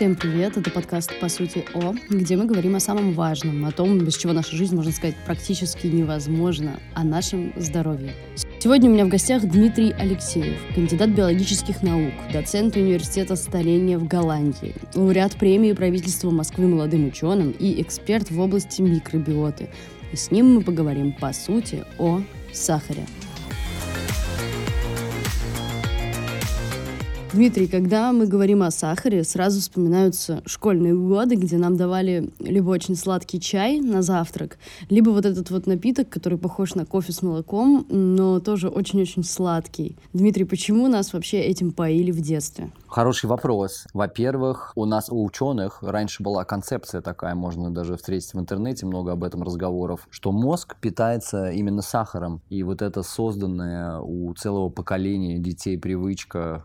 Всем 0.00 0.16
привет, 0.16 0.56
это 0.56 0.70
подкаст 0.70 1.12
«По 1.20 1.28
сути 1.28 1.62
О», 1.74 1.92
где 2.08 2.34
мы 2.34 2.46
говорим 2.46 2.74
о 2.74 2.80
самом 2.80 3.12
важном, 3.12 3.66
о 3.66 3.70
том, 3.70 3.98
без 3.98 4.16
чего 4.16 4.32
наша 4.32 4.56
жизнь, 4.56 4.74
можно 4.74 4.92
сказать, 4.92 5.14
практически 5.26 5.88
невозможна, 5.88 6.80
о 6.94 7.04
нашем 7.04 7.52
здоровье. 7.56 8.14
Сегодня 8.60 8.88
у 8.88 8.94
меня 8.94 9.04
в 9.04 9.10
гостях 9.10 9.42
Дмитрий 9.42 9.92
Алексеев, 9.92 10.58
кандидат 10.74 11.10
биологических 11.10 11.82
наук, 11.82 12.14
доцент 12.32 12.76
университета 12.76 13.36
старения 13.36 13.98
в 13.98 14.08
Голландии, 14.08 14.74
лауреат 14.94 15.34
премии 15.34 15.74
правительства 15.74 16.30
Москвы 16.30 16.66
молодым 16.66 17.08
ученым 17.08 17.50
и 17.50 17.82
эксперт 17.82 18.30
в 18.30 18.40
области 18.40 18.80
микробиоты. 18.80 19.68
И 20.14 20.16
с 20.16 20.30
ним 20.30 20.54
мы 20.54 20.62
поговорим, 20.62 21.12
по 21.12 21.34
сути, 21.34 21.84
о 21.98 22.22
сахаре. 22.54 23.04
Дмитрий, 27.32 27.68
когда 27.68 28.12
мы 28.12 28.26
говорим 28.26 28.64
о 28.64 28.72
сахаре, 28.72 29.22
сразу 29.22 29.60
вспоминаются 29.60 30.42
школьные 30.46 30.96
годы, 30.96 31.36
где 31.36 31.58
нам 31.58 31.76
давали 31.76 32.28
либо 32.40 32.70
очень 32.70 32.96
сладкий 32.96 33.40
чай 33.40 33.80
на 33.80 34.02
завтрак, 34.02 34.58
либо 34.88 35.10
вот 35.10 35.24
этот 35.24 35.48
вот 35.50 35.68
напиток, 35.68 36.08
который 36.08 36.38
похож 36.38 36.74
на 36.74 36.84
кофе 36.84 37.12
с 37.12 37.22
молоком, 37.22 37.86
но 37.88 38.40
тоже 38.40 38.68
очень-очень 38.68 39.22
сладкий. 39.22 39.96
Дмитрий, 40.12 40.44
почему 40.44 40.88
нас 40.88 41.12
вообще 41.12 41.38
этим 41.38 41.70
поили 41.70 42.10
в 42.10 42.20
детстве? 42.20 42.72
Хороший 42.88 43.26
вопрос. 43.26 43.86
Во-первых, 43.94 44.72
у 44.74 44.84
нас, 44.84 45.08
у 45.08 45.24
ученых, 45.24 45.80
раньше 45.82 46.24
была 46.24 46.44
концепция 46.44 47.00
такая, 47.00 47.36
можно 47.36 47.70
даже 47.70 47.96
встретить 47.96 48.34
в 48.34 48.40
интернете 48.40 48.86
много 48.86 49.12
об 49.12 49.22
этом 49.22 49.44
разговоров, 49.44 50.08
что 50.10 50.32
мозг 50.32 50.74
питается 50.80 51.50
именно 51.50 51.82
сахаром. 51.82 52.42
И 52.48 52.64
вот 52.64 52.82
это 52.82 53.04
созданная 53.04 54.00
у 54.00 54.34
целого 54.34 54.70
поколения 54.70 55.38
детей 55.38 55.78
привычка 55.78 56.64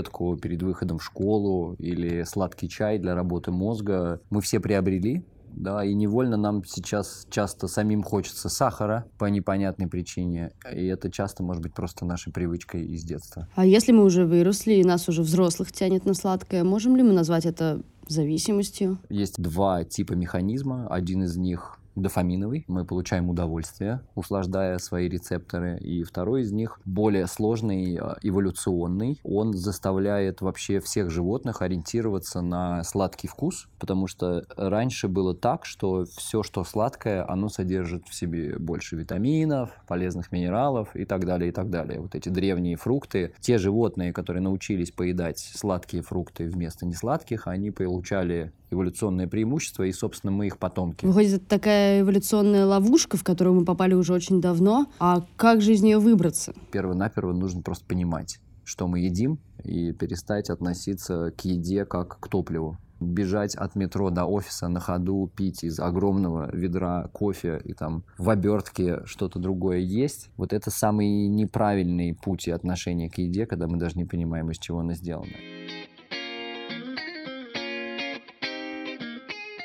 конфетку 0.00 0.36
перед 0.36 0.62
выходом 0.62 0.98
в 0.98 1.04
школу 1.04 1.74
или 1.78 2.24
сладкий 2.24 2.68
чай 2.68 2.98
для 2.98 3.14
работы 3.14 3.50
мозга 3.50 4.20
мы 4.30 4.40
все 4.40 4.60
приобрели 4.60 5.24
да, 5.52 5.84
и 5.84 5.94
невольно 5.94 6.36
нам 6.36 6.64
сейчас 6.64 7.26
часто 7.28 7.66
самим 7.66 8.04
хочется 8.04 8.48
сахара 8.48 9.06
по 9.18 9.24
непонятной 9.24 9.88
причине, 9.88 10.52
и 10.72 10.86
это 10.86 11.10
часто 11.10 11.42
может 11.42 11.60
быть 11.60 11.74
просто 11.74 12.04
нашей 12.04 12.32
привычкой 12.32 12.86
из 12.86 13.02
детства. 13.02 13.48
А 13.56 13.66
если 13.66 13.90
мы 13.90 14.04
уже 14.04 14.26
выросли 14.26 14.74
и 14.74 14.84
нас 14.84 15.08
уже 15.08 15.22
взрослых 15.22 15.72
тянет 15.72 16.06
на 16.06 16.14
сладкое, 16.14 16.62
можем 16.62 16.94
ли 16.94 17.02
мы 17.02 17.12
назвать 17.12 17.46
это 17.46 17.82
зависимостью? 18.06 18.98
Есть 19.08 19.42
два 19.42 19.82
типа 19.82 20.12
механизма. 20.12 20.86
Один 20.86 21.24
из 21.24 21.36
них 21.36 21.79
дофаминовый. 21.94 22.64
Мы 22.68 22.84
получаем 22.84 23.28
удовольствие, 23.28 24.00
услаждая 24.14 24.78
свои 24.78 25.08
рецепторы. 25.08 25.78
И 25.78 26.02
второй 26.02 26.42
из 26.42 26.52
них 26.52 26.80
более 26.84 27.26
сложный, 27.26 27.96
а, 27.96 28.16
эволюционный. 28.22 29.20
Он 29.24 29.52
заставляет 29.52 30.40
вообще 30.40 30.80
всех 30.80 31.10
животных 31.10 31.62
ориентироваться 31.62 32.40
на 32.40 32.84
сладкий 32.84 33.28
вкус, 33.28 33.68
потому 33.78 34.06
что 34.06 34.44
раньше 34.56 35.08
было 35.08 35.34
так, 35.34 35.64
что 35.64 36.04
все, 36.04 36.42
что 36.42 36.64
сладкое, 36.64 37.28
оно 37.28 37.48
содержит 37.48 38.06
в 38.08 38.14
себе 38.14 38.58
больше 38.58 38.96
витаминов, 38.96 39.70
полезных 39.86 40.32
минералов 40.32 40.94
и 40.94 41.04
так 41.04 41.24
далее, 41.24 41.50
и 41.50 41.52
так 41.52 41.70
далее. 41.70 42.00
Вот 42.00 42.14
эти 42.14 42.28
древние 42.28 42.76
фрукты, 42.76 43.34
те 43.40 43.58
животные, 43.58 44.12
которые 44.12 44.42
научились 44.42 44.90
поедать 44.90 45.38
сладкие 45.38 46.02
фрукты 46.02 46.48
вместо 46.48 46.86
несладких, 46.86 47.46
они 47.46 47.70
получали 47.70 48.52
эволюционное 48.70 49.26
преимущество, 49.26 49.84
и, 49.84 49.92
собственно, 49.92 50.32
мы 50.32 50.46
их 50.46 50.58
потомки. 50.58 51.04
Выходит, 51.06 51.34
это 51.34 51.46
такая 51.46 52.00
эволюционная 52.00 52.66
ловушка, 52.66 53.16
в 53.16 53.24
которую 53.24 53.56
мы 53.56 53.64
попали 53.64 53.94
уже 53.94 54.12
очень 54.12 54.40
давно. 54.40 54.86
А 54.98 55.24
как 55.36 55.60
же 55.60 55.72
из 55.72 55.82
нее 55.82 55.98
выбраться? 55.98 56.54
Перво-наперво 56.70 57.32
нужно 57.32 57.62
просто 57.62 57.84
понимать, 57.84 58.38
что 58.64 58.86
мы 58.86 59.00
едим, 59.00 59.38
и 59.64 59.92
перестать 59.92 60.50
относиться 60.50 61.32
к 61.36 61.44
еде 61.44 61.84
как 61.84 62.18
к 62.18 62.28
топливу 62.28 62.78
бежать 63.00 63.54
от 63.54 63.74
метро 63.74 64.10
до 64.10 64.26
офиса 64.26 64.68
на 64.68 64.78
ходу, 64.78 65.30
пить 65.34 65.64
из 65.64 65.80
огромного 65.80 66.54
ведра 66.54 67.08
кофе 67.12 67.60
и 67.64 67.72
там 67.72 68.04
в 68.18 68.28
обертке 68.28 69.04
что-то 69.06 69.38
другое 69.38 69.78
есть, 69.78 70.30
вот 70.36 70.52
это 70.52 70.70
самый 70.70 71.26
неправильный 71.28 72.14
путь 72.14 72.46
и 72.46 72.50
отношение 72.50 73.10
к 73.10 73.18
еде, 73.18 73.46
когда 73.46 73.66
мы 73.66 73.78
даже 73.78 73.96
не 73.96 74.04
понимаем, 74.04 74.50
из 74.50 74.58
чего 74.58 74.80
она 74.80 74.94
сделана. 74.94 75.32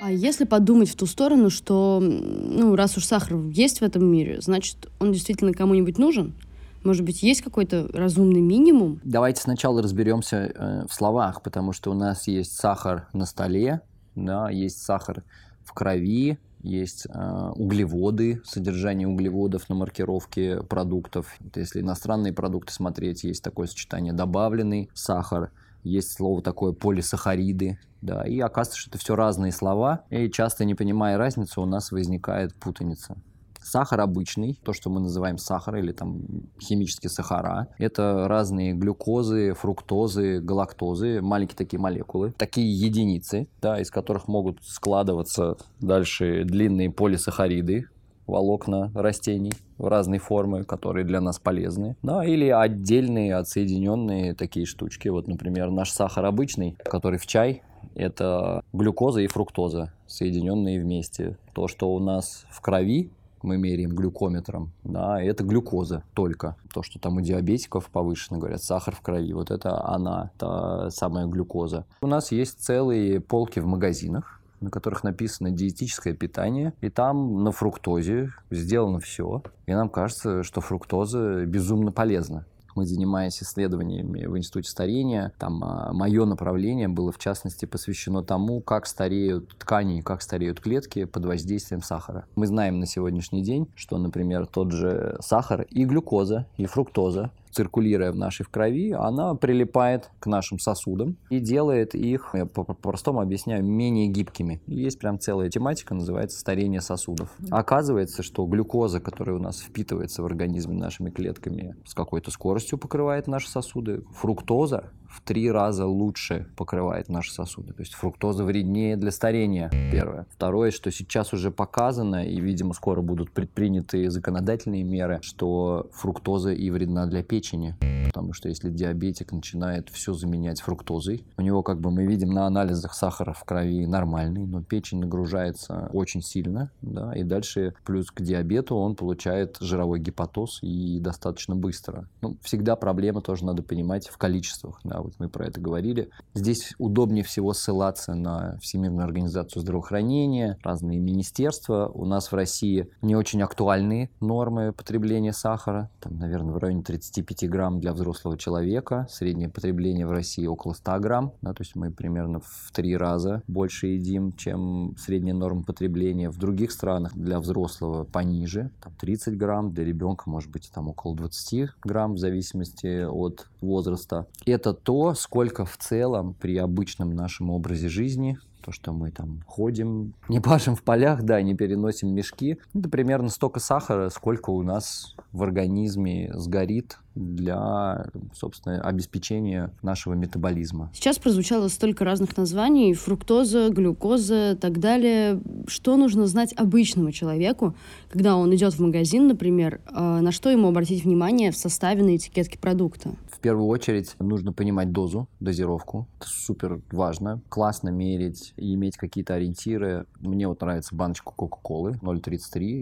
А 0.05 0.11
если 0.11 0.43
подумать 0.43 0.87
в 0.87 0.95
ту 0.95 1.07
сторону, 1.07 1.49
что, 1.49 1.99
ну, 1.99 2.75
раз 2.75 2.95
уж 2.95 3.05
сахар 3.05 3.37
есть 3.47 3.79
в 3.79 3.81
этом 3.81 4.05
мире, 4.05 4.39
значит, 4.39 4.87
он 4.99 5.11
действительно 5.11 5.51
кому-нибудь 5.51 5.97
нужен? 5.97 6.35
Может 6.83 7.03
быть, 7.03 7.23
есть 7.23 7.41
какой-то 7.41 7.89
разумный 7.91 8.39
минимум? 8.39 9.01
Давайте 9.03 9.41
сначала 9.41 9.81
разберемся 9.81 10.37
э, 10.37 10.85
в 10.87 10.93
словах, 10.93 11.41
потому 11.41 11.73
что 11.73 11.89
у 11.89 11.95
нас 11.95 12.27
есть 12.27 12.55
сахар 12.55 13.07
на 13.13 13.25
столе, 13.25 13.81
да, 14.13 14.51
есть 14.51 14.83
сахар 14.83 15.23
в 15.63 15.73
крови, 15.73 16.37
есть 16.61 17.07
э, 17.07 17.51
углеводы, 17.55 18.43
содержание 18.45 19.07
углеводов 19.07 19.69
на 19.69 19.73
маркировке 19.73 20.61
продуктов. 20.61 21.35
Вот 21.39 21.57
если 21.57 21.81
иностранные 21.81 22.31
продукты 22.31 22.71
смотреть, 22.71 23.23
есть 23.23 23.43
такое 23.43 23.65
сочетание 23.65 24.13
добавленный 24.13 24.91
сахар– 24.93 25.49
есть 25.85 26.11
слово 26.11 26.41
такое 26.41 26.73
полисахариды, 26.73 27.79
да, 28.01 28.23
и 28.23 28.39
оказывается, 28.39 28.81
что 28.81 28.89
это 28.91 28.99
все 28.99 29.15
разные 29.15 29.51
слова, 29.51 30.03
и 30.09 30.29
часто 30.29 30.65
не 30.65 30.75
понимая 30.75 31.17
разницу, 31.17 31.61
у 31.61 31.65
нас 31.65 31.91
возникает 31.91 32.53
путаница. 32.55 33.15
Сахар 33.61 34.01
обычный, 34.01 34.59
то, 34.63 34.73
что 34.73 34.91
мы 34.91 34.99
называем 34.99 35.39
сахар 35.39 35.77
или 35.77 35.91
там 35.91 36.21
химические 36.61 37.09
сахара, 37.09 37.67
это 37.79 38.27
разные 38.27 38.73
глюкозы, 38.73 39.53
фруктозы, 39.53 40.39
галактозы, 40.39 41.19
маленькие 41.21 41.57
такие 41.57 41.79
молекулы, 41.79 42.33
такие 42.37 42.71
единицы, 42.71 43.47
да, 43.61 43.81
из 43.81 43.89
которых 43.89 44.27
могут 44.27 44.63
складываться 44.63 45.57
дальше 45.79 46.43
длинные 46.45 46.91
полисахариды, 46.91 47.87
волокна 48.27 48.91
растений 48.93 49.53
в 49.77 49.87
разной 49.87 50.19
формы, 50.19 50.63
которые 50.63 51.05
для 51.05 51.21
нас 51.21 51.39
полезны. 51.39 51.95
Да, 52.01 52.23
или 52.23 52.47
отдельные 52.49 53.35
отсоединенные 53.35 54.33
такие 54.33 54.65
штучки. 54.65 55.07
Вот, 55.07 55.27
например, 55.27 55.71
наш 55.71 55.91
сахар 55.91 56.25
обычный, 56.25 56.77
который 56.83 57.19
в 57.19 57.25
чай, 57.25 57.61
это 57.95 58.63
глюкоза 58.73 59.21
и 59.21 59.27
фруктоза, 59.27 59.91
соединенные 60.07 60.81
вместе. 60.81 61.37
То, 61.53 61.67
что 61.67 61.93
у 61.93 61.99
нас 61.99 62.45
в 62.49 62.61
крови, 62.61 63.09
мы 63.41 63.57
меряем 63.57 63.91
глюкометром, 63.91 64.71
да, 64.83 65.21
это 65.21 65.43
глюкоза 65.43 66.03
только. 66.13 66.55
То, 66.73 66.81
что 66.81 66.99
там 66.99 67.17
у 67.17 67.21
диабетиков 67.21 67.89
повышенно 67.89 68.39
говорят, 68.39 68.63
сахар 68.63 68.95
в 68.95 69.01
крови, 69.01 69.31
вот 69.33 69.51
это 69.51 69.85
она, 69.87 70.31
та 70.37 70.89
самая 70.89 71.27
глюкоза. 71.27 71.85
У 72.01 72.07
нас 72.07 72.31
есть 72.31 72.59
целые 72.59 73.19
полки 73.21 73.59
в 73.59 73.67
магазинах, 73.67 74.34
на 74.61 74.69
которых 74.69 75.03
написано 75.03 75.51
диетическое 75.51 76.13
питание, 76.13 76.73
и 76.81 76.89
там 76.89 77.43
на 77.43 77.51
фруктозе 77.51 78.31
сделано 78.51 78.99
все. 78.99 79.43
И 79.65 79.73
нам 79.73 79.89
кажется, 79.89 80.43
что 80.43 80.61
фруктоза 80.61 81.45
безумно 81.45 81.91
полезна 81.91 82.45
мы 82.75 82.85
занимаясь 82.85 83.41
исследованиями 83.41 84.25
в 84.25 84.37
Институте 84.37 84.69
старения, 84.69 85.31
там 85.39 85.63
а, 85.63 85.93
мое 85.93 86.25
направление 86.25 86.87
было 86.87 87.11
в 87.11 87.17
частности 87.17 87.65
посвящено 87.65 88.21
тому, 88.21 88.61
как 88.61 88.85
стареют 88.85 89.57
ткани 89.57 89.99
и 89.99 90.01
как 90.01 90.21
стареют 90.21 90.59
клетки 90.59 91.05
под 91.05 91.25
воздействием 91.25 91.81
сахара. 91.81 92.25
Мы 92.35 92.47
знаем 92.47 92.79
на 92.79 92.85
сегодняшний 92.85 93.41
день, 93.41 93.67
что, 93.75 93.97
например, 93.97 94.45
тот 94.45 94.71
же 94.71 95.17
сахар 95.21 95.61
и 95.69 95.85
глюкоза, 95.85 96.45
и 96.57 96.65
фруктоза 96.65 97.31
циркулируя 97.55 98.11
в 98.11 98.15
нашей 98.15 98.43
в 98.43 98.49
крови, 98.49 98.91
она 98.91 99.33
прилипает 99.35 100.11
к 100.19 100.27
нашим 100.27 100.59
сосудам 100.59 101.17
и 101.29 101.39
делает 101.39 101.95
их, 101.95 102.31
я 102.33 102.45
по-простому 102.45 103.21
объясняю, 103.21 103.63
менее 103.63 104.07
гибкими. 104.07 104.61
Есть 104.67 104.99
прям 104.99 105.19
целая 105.19 105.49
тематика, 105.49 105.93
называется 105.93 106.39
старение 106.39 106.81
сосудов. 106.81 107.29
Оказывается, 107.49 108.23
что 108.23 108.45
глюкоза, 108.45 108.99
которая 108.99 109.37
у 109.37 109.39
нас 109.39 109.59
впитывается 109.59 110.21
в 110.21 110.25
организме 110.25 110.75
нашими 110.75 111.09
клетками, 111.09 111.75
с 111.85 111.93
какой-то 111.93 112.31
скоростью 112.31 112.77
покрывает 112.77 113.27
наши 113.27 113.49
сосуды. 113.49 114.03
Фруктоза 114.11 114.91
в 115.09 115.21
три 115.21 115.49
раза 115.51 115.85
лучше 115.85 116.47
покрывает 116.55 117.09
наши 117.09 117.33
сосуды. 117.33 117.73
То 117.73 117.81
есть 117.81 117.93
фруктоза 117.93 118.43
вреднее 118.43 118.97
для 118.97 119.11
старения, 119.11 119.69
первое. 119.91 120.25
Второе, 120.31 120.71
что 120.71 120.91
сейчас 120.91 121.33
уже 121.33 121.51
показано, 121.51 122.25
и, 122.25 122.39
видимо, 122.39 122.73
скоро 122.73 123.01
будут 123.01 123.31
предприняты 123.31 124.09
законодательные 124.09 124.83
меры, 124.83 125.19
что 125.21 125.89
фруктоза 125.93 126.51
и 126.51 126.69
вредна 126.69 127.05
для 127.05 127.23
печени. 127.23 127.75
Потому 128.05 128.33
что 128.33 128.47
если 128.47 128.69
диабетик 128.69 129.31
начинает 129.31 129.89
все 129.89 130.13
заменять 130.13 130.61
фруктозой, 130.61 131.25
у 131.37 131.41
него, 131.41 131.63
как 131.63 131.81
бы 131.81 131.91
мы 131.91 132.05
видим 132.05 132.29
на 132.29 132.45
анализах 132.47 132.93
сахара 132.93 133.33
в 133.33 133.43
крови 133.43 133.85
нормальный, 133.85 134.45
но 134.45 134.61
печень 134.61 134.99
нагружается 134.99 135.89
очень 135.91 136.21
сильно, 136.21 136.71
да, 136.81 137.13
и 137.13 137.23
дальше 137.23 137.73
плюс 137.83 138.11
к 138.11 138.21
диабету 138.21 138.75
он 138.75 138.95
получает 138.95 139.57
жировой 139.59 139.99
гепатоз 139.99 140.59
и 140.61 140.99
достаточно 140.99 141.55
быстро. 141.55 142.07
Ну, 142.21 142.37
всегда 142.41 142.75
проблема 142.75 143.21
тоже 143.21 143.45
надо 143.45 143.63
понимать 143.63 144.07
в 144.07 144.17
количествах, 144.17 144.79
да, 144.83 144.94
да, 144.95 145.01
вот 145.01 145.13
мы 145.19 145.27
про 145.29 145.47
это 145.47 145.59
говорили. 145.59 146.09
Здесь 146.33 146.73
удобнее 146.77 147.23
всего 147.23 147.53
ссылаться 147.53 148.13
на 148.13 148.57
Всемирную 148.59 149.03
организацию 149.03 149.61
здравоохранения, 149.61 150.57
разные 150.63 150.99
министерства. 150.99 151.91
У 151.93 152.05
нас 152.05 152.31
в 152.31 152.35
России 152.35 152.87
не 153.01 153.15
очень 153.15 153.41
актуальные 153.41 154.09
нормы 154.21 154.71
потребления 154.71 155.33
сахара, 155.33 155.89
там, 155.99 156.17
наверное, 156.17 156.53
в 156.53 156.57
районе 156.57 156.83
35 156.83 157.49
грамм 157.49 157.79
для 157.79 157.93
взрослого 157.93 158.37
человека. 158.37 159.07
Среднее 159.09 159.49
потребление 159.49 160.07
в 160.07 160.11
России 160.11 160.45
около 160.47 160.73
100 160.73 160.99
грамм, 160.99 161.33
да, 161.41 161.53
то 161.53 161.61
есть 161.61 161.75
мы 161.75 161.91
примерно 161.91 162.39
в 162.39 162.71
три 162.71 162.95
раза 162.95 163.41
больше 163.47 163.87
едим, 163.87 164.31
чем 164.33 164.95
средняя 164.97 165.35
норма 165.35 165.63
потребления. 165.63 166.29
В 166.29 166.37
других 166.37 166.71
странах 166.71 167.13
для 167.15 167.39
взрослого 167.39 168.05
пониже, 168.05 168.71
там 168.81 168.93
30 168.99 169.37
грамм, 169.37 169.73
для 169.73 169.83
ребенка 169.83 170.29
может 170.29 170.49
быть 170.51 170.71
там 170.73 170.87
около 170.87 171.15
20 171.15 171.71
грамм 171.83 172.13
в 172.13 172.17
зависимости 172.17 173.03
от 173.03 173.47
возраста. 173.61 174.27
Это 174.45 174.73
то, 174.85 175.15
сколько 175.15 175.65
в 175.65 175.77
целом 175.77 176.35
при 176.35 176.57
обычном 176.57 177.09
нашем 177.15 177.49
образе 177.49 177.89
жизни 177.89 178.37
то, 178.61 178.71
что 178.71 178.93
мы 178.93 179.11
там 179.11 179.43
ходим, 179.45 180.13
не 180.29 180.39
пашем 180.39 180.75
в 180.75 180.83
полях, 180.83 181.23
да, 181.23 181.41
не 181.41 181.55
переносим 181.55 182.13
мешки, 182.13 182.59
это 182.73 182.89
примерно 182.89 183.29
столько 183.29 183.59
сахара, 183.59 184.09
сколько 184.09 184.51
у 184.51 184.63
нас 184.63 185.15
в 185.31 185.43
организме 185.43 186.31
сгорит 186.33 186.99
для, 187.15 188.07
собственно, 188.33 188.81
обеспечения 188.81 189.71
нашего 189.81 190.13
метаболизма. 190.13 190.91
Сейчас 190.93 191.17
прозвучало 191.17 191.67
столько 191.69 192.03
разных 192.03 192.35
названий, 192.37 192.93
фруктоза, 192.93 193.69
глюкоза 193.69 194.51
и 194.51 194.55
так 194.55 194.79
далее. 194.79 195.41
Что 195.67 195.95
нужно 195.95 196.27
знать 196.27 196.53
обычному 196.53 197.11
человеку, 197.11 197.75
когда 198.09 198.35
он 198.35 198.53
идет 198.53 198.73
в 198.73 198.79
магазин, 198.79 199.27
например, 199.27 199.81
а, 199.87 200.21
на 200.21 200.31
что 200.31 200.49
ему 200.49 200.67
обратить 200.67 201.03
внимание 201.05 201.51
в 201.51 201.57
составе 201.57 202.03
на 202.03 202.15
этикетке 202.15 202.59
продукта? 202.59 203.11
В 203.31 203.39
первую 203.39 203.67
очередь 203.67 204.15
нужно 204.19 204.53
понимать 204.53 204.91
дозу, 204.91 205.27
дозировку. 205.39 206.07
Это 206.19 206.29
супер 206.29 206.81
важно. 206.91 207.41
Классно 207.49 207.89
мерить 207.89 208.53
и 208.57 208.73
иметь 208.75 208.97
какие-то 208.97 209.35
ориентиры. 209.35 210.05
Мне 210.19 210.47
вот 210.47 210.61
нравится 210.61 210.95
баночка 210.95 211.31
Кока-Колы 211.35 211.99
0,33. 212.01 212.81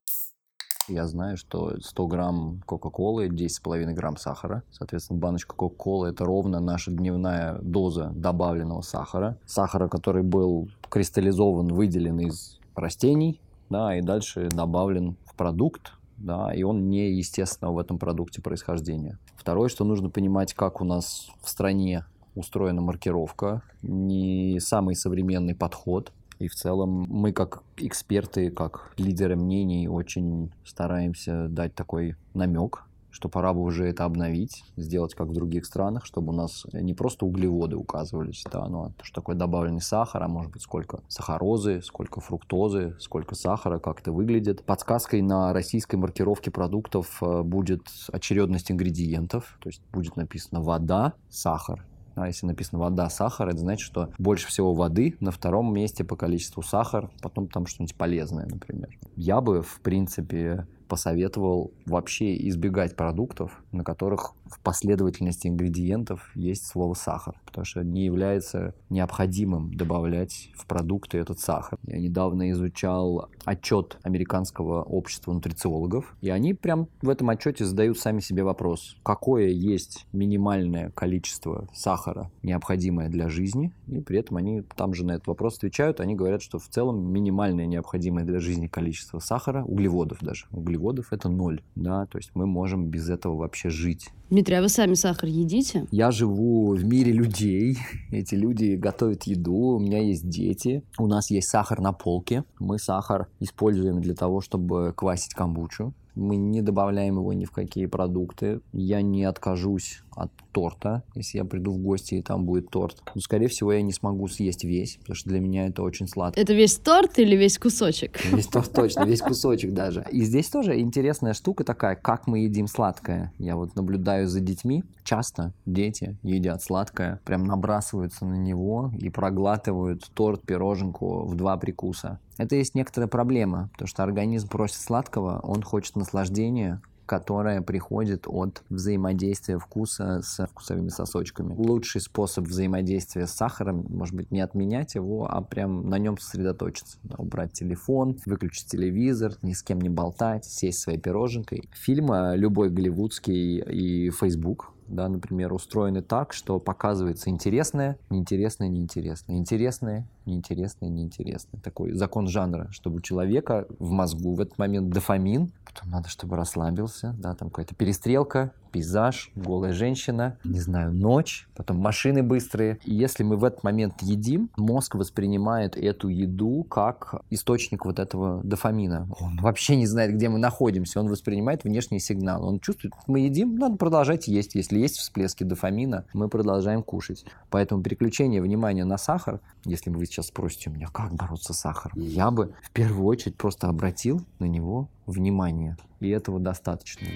Я 0.89 1.07
знаю, 1.07 1.37
что 1.37 1.79
100 1.79 2.07
грамм 2.07 2.61
Кока-Колы, 2.65 3.29
10,5 3.29 3.93
грамм 3.93 4.17
сахара. 4.17 4.63
Соответственно, 4.69 5.19
баночка 5.19 5.55
Кока-Колы– 5.55 6.09
это 6.09 6.25
ровно 6.25 6.59
наша 6.59 6.91
дневная 6.91 7.57
доза 7.59 8.11
добавленного 8.13 8.81
сахара. 8.81 9.37
Сахара, 9.45 9.87
который 9.87 10.23
был 10.23 10.69
кристаллизован, 10.89 11.69
выделен 11.69 12.19
из 12.19 12.59
растений, 12.75 13.39
да, 13.69 13.97
и 13.97 14.01
дальше 14.01 14.49
добавлен 14.49 15.15
в 15.25 15.35
продукт, 15.35 15.93
да, 16.17 16.53
и 16.53 16.63
он 16.63 16.89
не 16.89 17.13
естественного 17.13 17.75
в 17.75 17.79
этом 17.79 17.97
продукте 17.97 18.41
происхождения. 18.41 19.19
Второе, 19.37 19.69
что 19.69 19.85
нужно 19.85 20.09
понимать, 20.09 20.53
как 20.53 20.81
у 20.81 20.83
нас 20.83 21.29
в 21.41 21.49
стране 21.49 22.05
устроена 22.35 22.81
маркировка, 22.81 23.61
не 23.81 24.59
самый 24.59 24.95
современный 24.95 25.55
подход– 25.55 26.11
и 26.39 26.47
в 26.47 26.55
целом 26.55 27.05
мы 27.09 27.31
как 27.31 27.63
эксперты, 27.77 28.49
как 28.49 28.93
лидеры 28.97 29.35
мнений 29.35 29.87
очень 29.87 30.51
стараемся 30.65 31.47
дать 31.47 31.75
такой 31.75 32.15
намек, 32.33 32.83
что 33.13 33.29
пора 33.29 33.53
бы 33.53 33.61
уже 33.61 33.87
это 33.87 34.05
обновить, 34.05 34.63
сделать 34.75 35.13
как 35.13 35.27
в 35.27 35.33
других 35.33 35.65
странах, 35.65 36.03
чтобы 36.05 36.33
у 36.33 36.35
нас 36.35 36.65
не 36.73 36.95
просто 36.95 37.25
углеводы 37.25 37.75
указывались, 37.75 38.43
да, 38.51 38.67
но 38.67 38.91
что 39.03 39.21
такое 39.21 39.35
добавленный 39.35 39.81
сахар, 39.81 40.23
а 40.23 40.27
может 40.27 40.51
быть 40.51 40.63
сколько 40.63 41.01
сахарозы, 41.07 41.81
сколько 41.83 42.21
фруктозы, 42.21 42.95
сколько 42.99 43.35
сахара, 43.35 43.77
как 43.77 44.01
это 44.01 44.11
выглядит. 44.11 44.63
Подсказкой 44.63 45.21
на 45.21 45.53
российской 45.53 45.95
маркировке 45.95 46.49
продуктов 46.49 47.21
э, 47.21 47.43
будет 47.43 47.83
очередность 48.11 48.71
ингредиентов, 48.71 49.57
то 49.61 49.69
есть 49.69 49.83
будет 49.91 50.15
написано 50.15 50.61
вода, 50.61 51.13
сахар 51.29 51.85
а 52.15 52.27
если 52.27 52.45
написано 52.45 52.79
вода, 52.79 53.09
сахар, 53.09 53.49
это 53.49 53.57
значит, 53.57 53.85
что 53.85 54.09
больше 54.17 54.47
всего 54.47 54.73
воды, 54.73 55.15
на 55.19 55.31
втором 55.31 55.73
месте 55.73 56.03
по 56.03 56.15
количеству 56.15 56.61
сахар, 56.61 57.09
потом 57.21 57.47
там 57.47 57.65
что-нибудь 57.65 57.95
полезное, 57.95 58.45
например. 58.45 58.89
Я 59.15 59.41
бы, 59.41 59.61
в 59.61 59.79
принципе, 59.81 60.67
посоветовал 60.87 61.71
вообще 61.85 62.35
избегать 62.47 62.95
продуктов, 62.95 63.61
на 63.71 63.83
которых 63.83 64.33
в 64.45 64.59
последовательности 64.59 65.47
ингредиентов 65.47 66.31
есть 66.35 66.65
слово 66.65 66.93
сахар, 66.93 67.35
потому 67.45 67.65
что 67.65 67.83
не 67.83 68.05
является 68.05 68.75
необходимым 68.89 69.73
добавлять 69.73 70.49
в 70.55 70.65
продукты 70.67 71.17
этот 71.17 71.39
сахар. 71.39 71.79
Я 71.87 71.99
недавно 71.99 72.51
изучал 72.51 73.29
отчет 73.45 73.97
американского 74.03 74.83
общества 74.83 75.33
нутрициологов, 75.33 76.15
и 76.21 76.29
они 76.29 76.53
прям 76.53 76.87
в 77.01 77.09
этом 77.09 77.29
отчете 77.29 77.65
задают 77.65 77.97
сами 77.97 78.19
себе 78.19 78.43
вопрос, 78.43 78.97
какое 79.03 79.47
есть 79.47 80.05
минимальное 80.13 80.91
количество 80.91 81.67
сахара, 81.73 82.31
необходимое 82.43 83.09
для 83.09 83.29
жизни, 83.29 83.73
и 83.87 83.99
при 83.99 84.19
этом 84.19 84.37
они 84.37 84.63
там 84.75 84.93
же 84.93 85.05
на 85.05 85.13
этот 85.13 85.27
вопрос 85.27 85.57
отвечают, 85.57 85.99
они 85.99 86.15
говорят, 86.15 86.41
что 86.41 86.59
в 86.59 86.67
целом 86.67 87.11
минимальное 87.11 87.65
необходимое 87.65 88.25
для 88.25 88.39
жизни 88.39 88.67
количество 88.67 89.19
сахара, 89.19 89.63
углеводов 89.63 90.19
даже, 90.21 90.45
углеводов 90.51 91.11
это 91.11 91.29
ноль, 91.29 91.61
да, 91.75 92.05
то 92.05 92.17
есть 92.17 92.31
мы 92.33 92.45
можем 92.45 92.87
без 92.87 93.09
этого 93.09 93.35
вообще 93.35 93.69
жить. 93.69 94.09
Дмитрий, 94.29 94.55
а 94.55 94.61
вы 94.61 94.69
сами 94.69 94.95
сахар 94.95 95.29
едите? 95.29 95.85
Я 95.91 96.11
живу 96.11 96.73
в 96.73 96.83
мире 96.83 97.11
людей, 97.11 97.77
эти 98.11 98.35
люди 98.35 98.75
готовят 98.75 99.23
еду, 99.23 99.75
у 99.75 99.79
меня 99.79 99.99
есть 99.99 100.27
дети, 100.27 100.83
у 100.97 101.07
нас 101.07 101.29
есть 101.29 101.49
сахар 101.49 101.79
на 101.81 101.93
полке, 101.93 102.43
мы 102.59 102.79
сахар 102.79 103.27
используем 103.39 104.01
для 104.01 104.15
того, 104.15 104.41
чтобы 104.41 104.93
квасить 104.95 105.33
камбучу, 105.33 105.93
мы 106.15 106.35
не 106.35 106.61
добавляем 106.61 107.17
его 107.17 107.33
ни 107.33 107.45
в 107.45 107.51
какие 107.51 107.87
продукты. 107.87 108.61
Я 108.71 109.01
не 109.01 109.23
откажусь 109.23 110.03
от 110.15 110.31
торта, 110.51 111.03
если 111.15 111.37
я 111.39 111.45
приду 111.45 111.71
в 111.71 111.77
гости 111.77 112.15
и 112.15 112.21
там 112.21 112.45
будет 112.45 112.69
торт. 112.69 113.01
Но, 113.15 113.21
скорее 113.21 113.47
всего, 113.47 113.73
я 113.73 113.81
не 113.81 113.91
смогу 113.91 114.27
съесть 114.27 114.63
весь, 114.63 114.97
потому 114.97 115.15
что 115.15 115.29
для 115.29 115.39
меня 115.39 115.67
это 115.67 115.83
очень 115.83 116.07
сладко. 116.07 116.39
Это 116.39 116.53
весь 116.53 116.77
торт 116.77 117.19
или 117.19 117.35
весь 117.35 117.57
кусочек? 117.57 118.19
Весь 118.33 118.47
торт 118.47 118.71
точно, 118.73 119.03
весь 119.05 119.21
кусочек 119.21 119.73
даже. 119.73 120.05
И 120.11 120.21
здесь 120.23 120.49
тоже 120.49 120.79
интересная 120.79 121.33
штука 121.33 121.63
такая, 121.63 121.95
как 121.95 122.27
мы 122.27 122.39
едим 122.39 122.67
сладкое. 122.67 123.31
Я 123.37 123.55
вот 123.55 123.75
наблюдаю 123.75 124.27
за 124.27 124.39
детьми. 124.39 124.83
Часто 125.03 125.53
дети 125.65 126.17
едят 126.23 126.63
сладкое, 126.63 127.19
прям 127.25 127.43
набрасываются 127.43 128.25
на 128.25 128.35
него 128.35 128.91
и 128.97 129.09
проглатывают 129.09 130.09
торт, 130.13 130.41
пироженку 130.43 131.25
в 131.25 131.35
два 131.35 131.57
прикуса. 131.57 132.19
Это 132.37 132.55
есть 132.55 132.73
некоторая 132.73 133.07
проблема, 133.07 133.69
потому 133.73 133.87
что 133.87 134.03
организм 134.03 134.47
просит 134.47 134.77
сладкого, 134.77 135.39
он 135.43 135.61
хочет 135.61 135.95
наслаждения, 135.95 136.81
которая 137.05 137.61
приходит 137.61 138.25
от 138.27 138.63
взаимодействия 138.69 139.57
вкуса 139.57 140.21
с 140.23 140.45
вкусовыми 140.47 140.89
сосочками. 140.89 141.53
Лучший 141.55 142.01
способ 142.01 142.45
взаимодействия 142.45 143.27
с 143.27 143.31
сахаром, 143.31 143.85
может 143.89 144.15
быть, 144.15 144.31
не 144.31 144.41
отменять 144.41 144.95
его, 144.95 145.27
а 145.29 145.41
прям 145.41 145.89
на 145.89 145.97
нем 145.97 146.17
сосредоточиться. 146.17 146.97
Да, 147.03 147.15
убрать 147.17 147.53
телефон, 147.53 148.17
выключить 148.25 148.67
телевизор, 148.67 149.33
ни 149.41 149.53
с 149.53 149.63
кем 149.63 149.81
не 149.81 149.89
болтать, 149.89 150.45
сесть 150.45 150.79
своей 150.79 150.99
пироженкой. 150.99 151.69
Фильм 151.73 152.11
любой 152.35 152.69
голливудский 152.69 153.59
и 153.59 154.09
Facebook 154.09 154.73
да, 154.87 155.09
например, 155.09 155.53
устроены 155.53 156.01
так, 156.01 156.33
что 156.33 156.59
показывается 156.59 157.29
интересное, 157.29 157.97
неинтересное, 158.09 158.67
неинтересное, 158.67 159.37
интересное, 159.37 160.07
неинтересное, 160.25 160.89
неинтересное. 160.89 161.61
Такой 161.61 161.93
закон 161.93 162.27
жанра, 162.27 162.67
чтобы 162.71 162.97
у 162.97 163.01
человека 163.01 163.67
в 163.79 163.91
мозгу 163.91 164.33
в 164.33 164.41
этот 164.41 164.57
момент 164.57 164.89
дофамин, 164.89 165.51
потом 165.65 165.91
надо, 165.91 166.09
чтобы 166.09 166.35
расслабился, 166.35 167.15
да, 167.17 167.35
там 167.35 167.49
какая-то 167.49 167.75
перестрелка, 167.75 168.51
пейзаж, 168.73 169.31
голая 169.35 169.71
женщина, 169.71 170.37
не 170.43 170.59
знаю, 170.59 170.93
ночь, 170.93 171.47
потом 171.55 171.77
машины 171.77 172.23
быстрые. 172.23 172.79
И 172.83 172.93
если 172.93 173.23
мы 173.23 173.37
в 173.37 173.43
этот 173.43 173.63
момент 173.63 174.01
едим, 174.01 174.49
мозг 174.57 174.95
воспринимает 174.95 175.77
эту 175.77 176.09
еду 176.09 176.63
как 176.63 177.21
источник 177.29 177.85
вот 177.85 177.99
этого 177.99 178.43
дофамина. 178.43 179.07
Он 179.19 179.37
вообще 179.37 179.75
не 179.75 179.85
знает, 179.85 180.15
где 180.15 180.27
мы 180.27 180.39
находимся, 180.39 180.99
он 180.99 181.07
воспринимает 181.07 181.63
внешний 181.63 181.99
сигнал. 181.99 182.43
Он 182.45 182.59
чувствует, 182.59 182.93
мы 183.05 183.19
едим, 183.19 183.55
надо 183.55 183.77
продолжать 183.77 184.27
есть. 184.27 184.55
Если 184.55 184.79
есть 184.79 184.97
всплески 184.97 185.43
дофамина, 185.43 186.05
мы 186.13 186.27
продолжаем 186.27 186.81
кушать. 186.81 187.25
Поэтому 187.51 187.83
переключение 187.83 188.41
внимания 188.41 188.85
на 188.85 188.97
сахар, 188.97 189.39
если 189.65 189.91
вы 189.91 189.99
сейчас 190.13 190.27
спросите 190.27 190.69
у 190.69 190.73
меня, 190.73 190.87
как 190.87 191.15
бороться 191.15 191.53
с 191.53 191.59
сахаром, 191.59 191.99
я 191.99 192.29
бы 192.29 192.53
в 192.61 192.69
первую 192.71 193.05
очередь 193.05 193.35
просто 193.35 193.67
обратил 193.67 194.21
на 194.37 194.45
него 194.45 194.87
внимание. 195.07 195.75
И 195.99 196.09
этого 196.09 196.39
достаточно. 196.39 197.07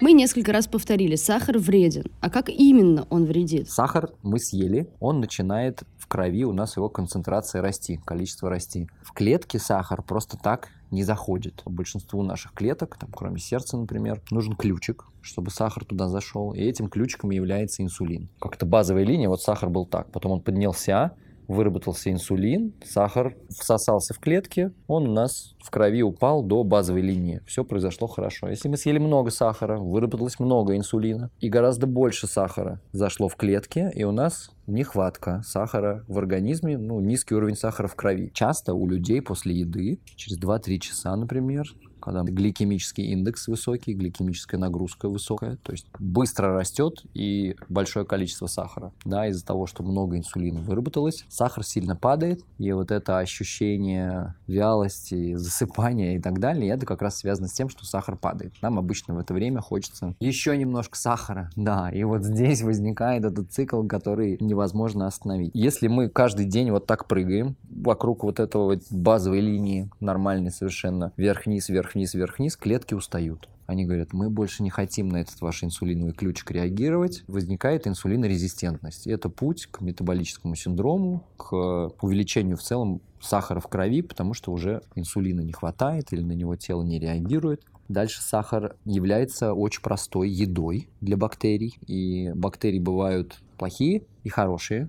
Мы 0.00 0.12
несколько 0.14 0.50
раз 0.50 0.66
повторили, 0.66 1.14
сахар 1.16 1.58
вреден. 1.58 2.04
А 2.22 2.30
как 2.30 2.48
именно 2.48 3.06
он 3.10 3.26
вредит? 3.26 3.68
Сахар 3.68 4.08
мы 4.22 4.38
съели, 4.38 4.88
он 4.98 5.20
начинает 5.20 5.82
в 5.98 6.06
крови, 6.06 6.46
у 6.46 6.54
нас 6.54 6.78
его 6.78 6.88
концентрация 6.88 7.60
расти, 7.60 8.00
количество 8.06 8.48
расти. 8.48 8.88
В 9.02 9.12
клетке 9.12 9.58
сахар 9.58 10.02
просто 10.02 10.38
так 10.38 10.68
не 10.90 11.02
заходит. 11.04 11.62
Большинству 11.66 12.22
наших 12.22 12.52
клеток, 12.52 12.96
там, 12.98 13.10
кроме 13.12 13.38
сердца, 13.38 13.76
например, 13.76 14.20
нужен 14.30 14.54
ключик, 14.54 15.06
чтобы 15.20 15.50
сахар 15.50 15.84
туда 15.84 16.08
зашел. 16.08 16.52
И 16.52 16.60
этим 16.60 16.88
ключиком 16.88 17.30
является 17.30 17.82
инсулин. 17.82 18.28
Как-то 18.40 18.66
базовая 18.66 19.04
линия, 19.04 19.28
вот 19.28 19.42
сахар 19.42 19.70
был 19.70 19.86
так. 19.86 20.10
Потом 20.10 20.32
он 20.32 20.40
поднялся, 20.40 21.12
выработался 21.50 22.10
инсулин, 22.10 22.72
сахар 22.84 23.36
всосался 23.48 24.14
в 24.14 24.20
клетки, 24.20 24.72
он 24.86 25.08
у 25.08 25.12
нас 25.12 25.56
в 25.62 25.70
крови 25.70 26.02
упал 26.02 26.42
до 26.42 26.62
базовой 26.62 27.02
линии. 27.02 27.42
Все 27.46 27.64
произошло 27.64 28.06
хорошо. 28.06 28.48
Если 28.48 28.68
мы 28.68 28.76
съели 28.76 28.98
много 28.98 29.30
сахара, 29.30 29.78
выработалось 29.78 30.38
много 30.38 30.76
инсулина, 30.76 31.30
и 31.40 31.48
гораздо 31.48 31.86
больше 31.86 32.26
сахара 32.26 32.80
зашло 32.92 33.28
в 33.28 33.36
клетки, 33.36 33.90
и 33.94 34.04
у 34.04 34.12
нас 34.12 34.50
нехватка 34.68 35.42
сахара 35.44 36.04
в 36.06 36.18
организме, 36.18 36.78
ну, 36.78 37.00
низкий 37.00 37.34
уровень 37.34 37.56
сахара 37.56 37.88
в 37.88 37.96
крови. 37.96 38.30
Часто 38.32 38.74
у 38.74 38.86
людей 38.86 39.20
после 39.20 39.54
еды, 39.56 40.00
через 40.14 40.38
2-3 40.38 40.78
часа, 40.78 41.16
например, 41.16 41.66
когда 42.00 42.22
гликемический 42.22 43.12
индекс 43.12 43.48
высокий, 43.48 43.94
гликемическая 43.94 44.60
нагрузка 44.60 45.08
высокая, 45.08 45.56
то 45.62 45.72
есть 45.72 45.86
быстро 45.98 46.54
растет 46.54 47.04
и 47.14 47.56
большое 47.68 48.04
количество 48.04 48.46
сахара. 48.46 48.92
Да, 49.04 49.26
из-за 49.28 49.44
того, 49.44 49.66
что 49.66 49.82
много 49.82 50.16
инсулина 50.16 50.60
выработалось, 50.60 51.24
сахар 51.28 51.64
сильно 51.64 51.96
падает, 51.96 52.42
и 52.58 52.72
вот 52.72 52.90
это 52.90 53.18
ощущение 53.18 54.34
вялости, 54.46 55.34
засыпания 55.34 56.16
и 56.16 56.20
так 56.20 56.40
далее, 56.40 56.72
это 56.72 56.86
как 56.86 57.02
раз 57.02 57.18
связано 57.18 57.48
с 57.48 57.52
тем, 57.52 57.68
что 57.68 57.84
сахар 57.84 58.16
падает. 58.16 58.54
Нам 58.62 58.78
обычно 58.78 59.14
в 59.14 59.18
это 59.18 59.34
время 59.34 59.60
хочется 59.60 60.14
еще 60.20 60.56
немножко 60.56 60.96
сахара, 60.96 61.50
да, 61.56 61.90
и 61.90 62.02
вот 62.04 62.24
здесь 62.24 62.62
возникает 62.62 63.24
этот 63.24 63.52
цикл, 63.52 63.82
который 63.84 64.38
невозможно 64.40 65.06
остановить. 65.06 65.50
Если 65.54 65.88
мы 65.88 66.08
каждый 66.08 66.46
день 66.46 66.70
вот 66.70 66.86
так 66.86 67.06
прыгаем 67.06 67.56
вокруг 67.68 68.24
вот 68.24 68.40
этого 68.40 68.64
вот 68.64 68.82
базовой 68.90 69.40
линии, 69.40 69.90
нормальной 70.00 70.50
совершенно, 70.50 71.12
вверх-вниз, 71.16 71.68
вверх 71.68 71.89
вверх-вниз, 71.90 72.14
вверх-вниз, 72.14 72.56
клетки 72.56 72.94
устают. 72.94 73.48
Они 73.66 73.84
говорят, 73.84 74.12
мы 74.12 74.30
больше 74.30 74.62
не 74.62 74.70
хотим 74.70 75.08
на 75.08 75.18
этот 75.18 75.40
ваш 75.40 75.62
инсулиновый 75.62 76.12
ключик 76.12 76.50
реагировать. 76.50 77.22
Возникает 77.28 77.86
инсулинорезистентность. 77.86 79.06
И 79.06 79.10
это 79.10 79.28
путь 79.28 79.66
к 79.66 79.80
метаболическому 79.80 80.56
синдрому, 80.56 81.24
к 81.36 81.92
увеличению 82.02 82.56
в 82.56 82.62
целом 82.62 83.00
сахара 83.20 83.60
в 83.60 83.68
крови, 83.68 84.02
потому 84.02 84.34
что 84.34 84.50
уже 84.50 84.82
инсулина 84.96 85.42
не 85.42 85.52
хватает 85.52 86.12
или 86.12 86.22
на 86.22 86.32
него 86.32 86.56
тело 86.56 86.82
не 86.82 86.98
реагирует. 86.98 87.62
Дальше 87.88 88.22
сахар 88.22 88.76
является 88.84 89.54
очень 89.54 89.82
простой 89.82 90.30
едой 90.30 90.88
для 91.00 91.16
бактерий. 91.16 91.78
И 91.86 92.32
бактерии 92.34 92.80
бывают 92.80 93.40
плохие 93.56 94.02
и 94.24 94.28
хорошие. 94.28 94.88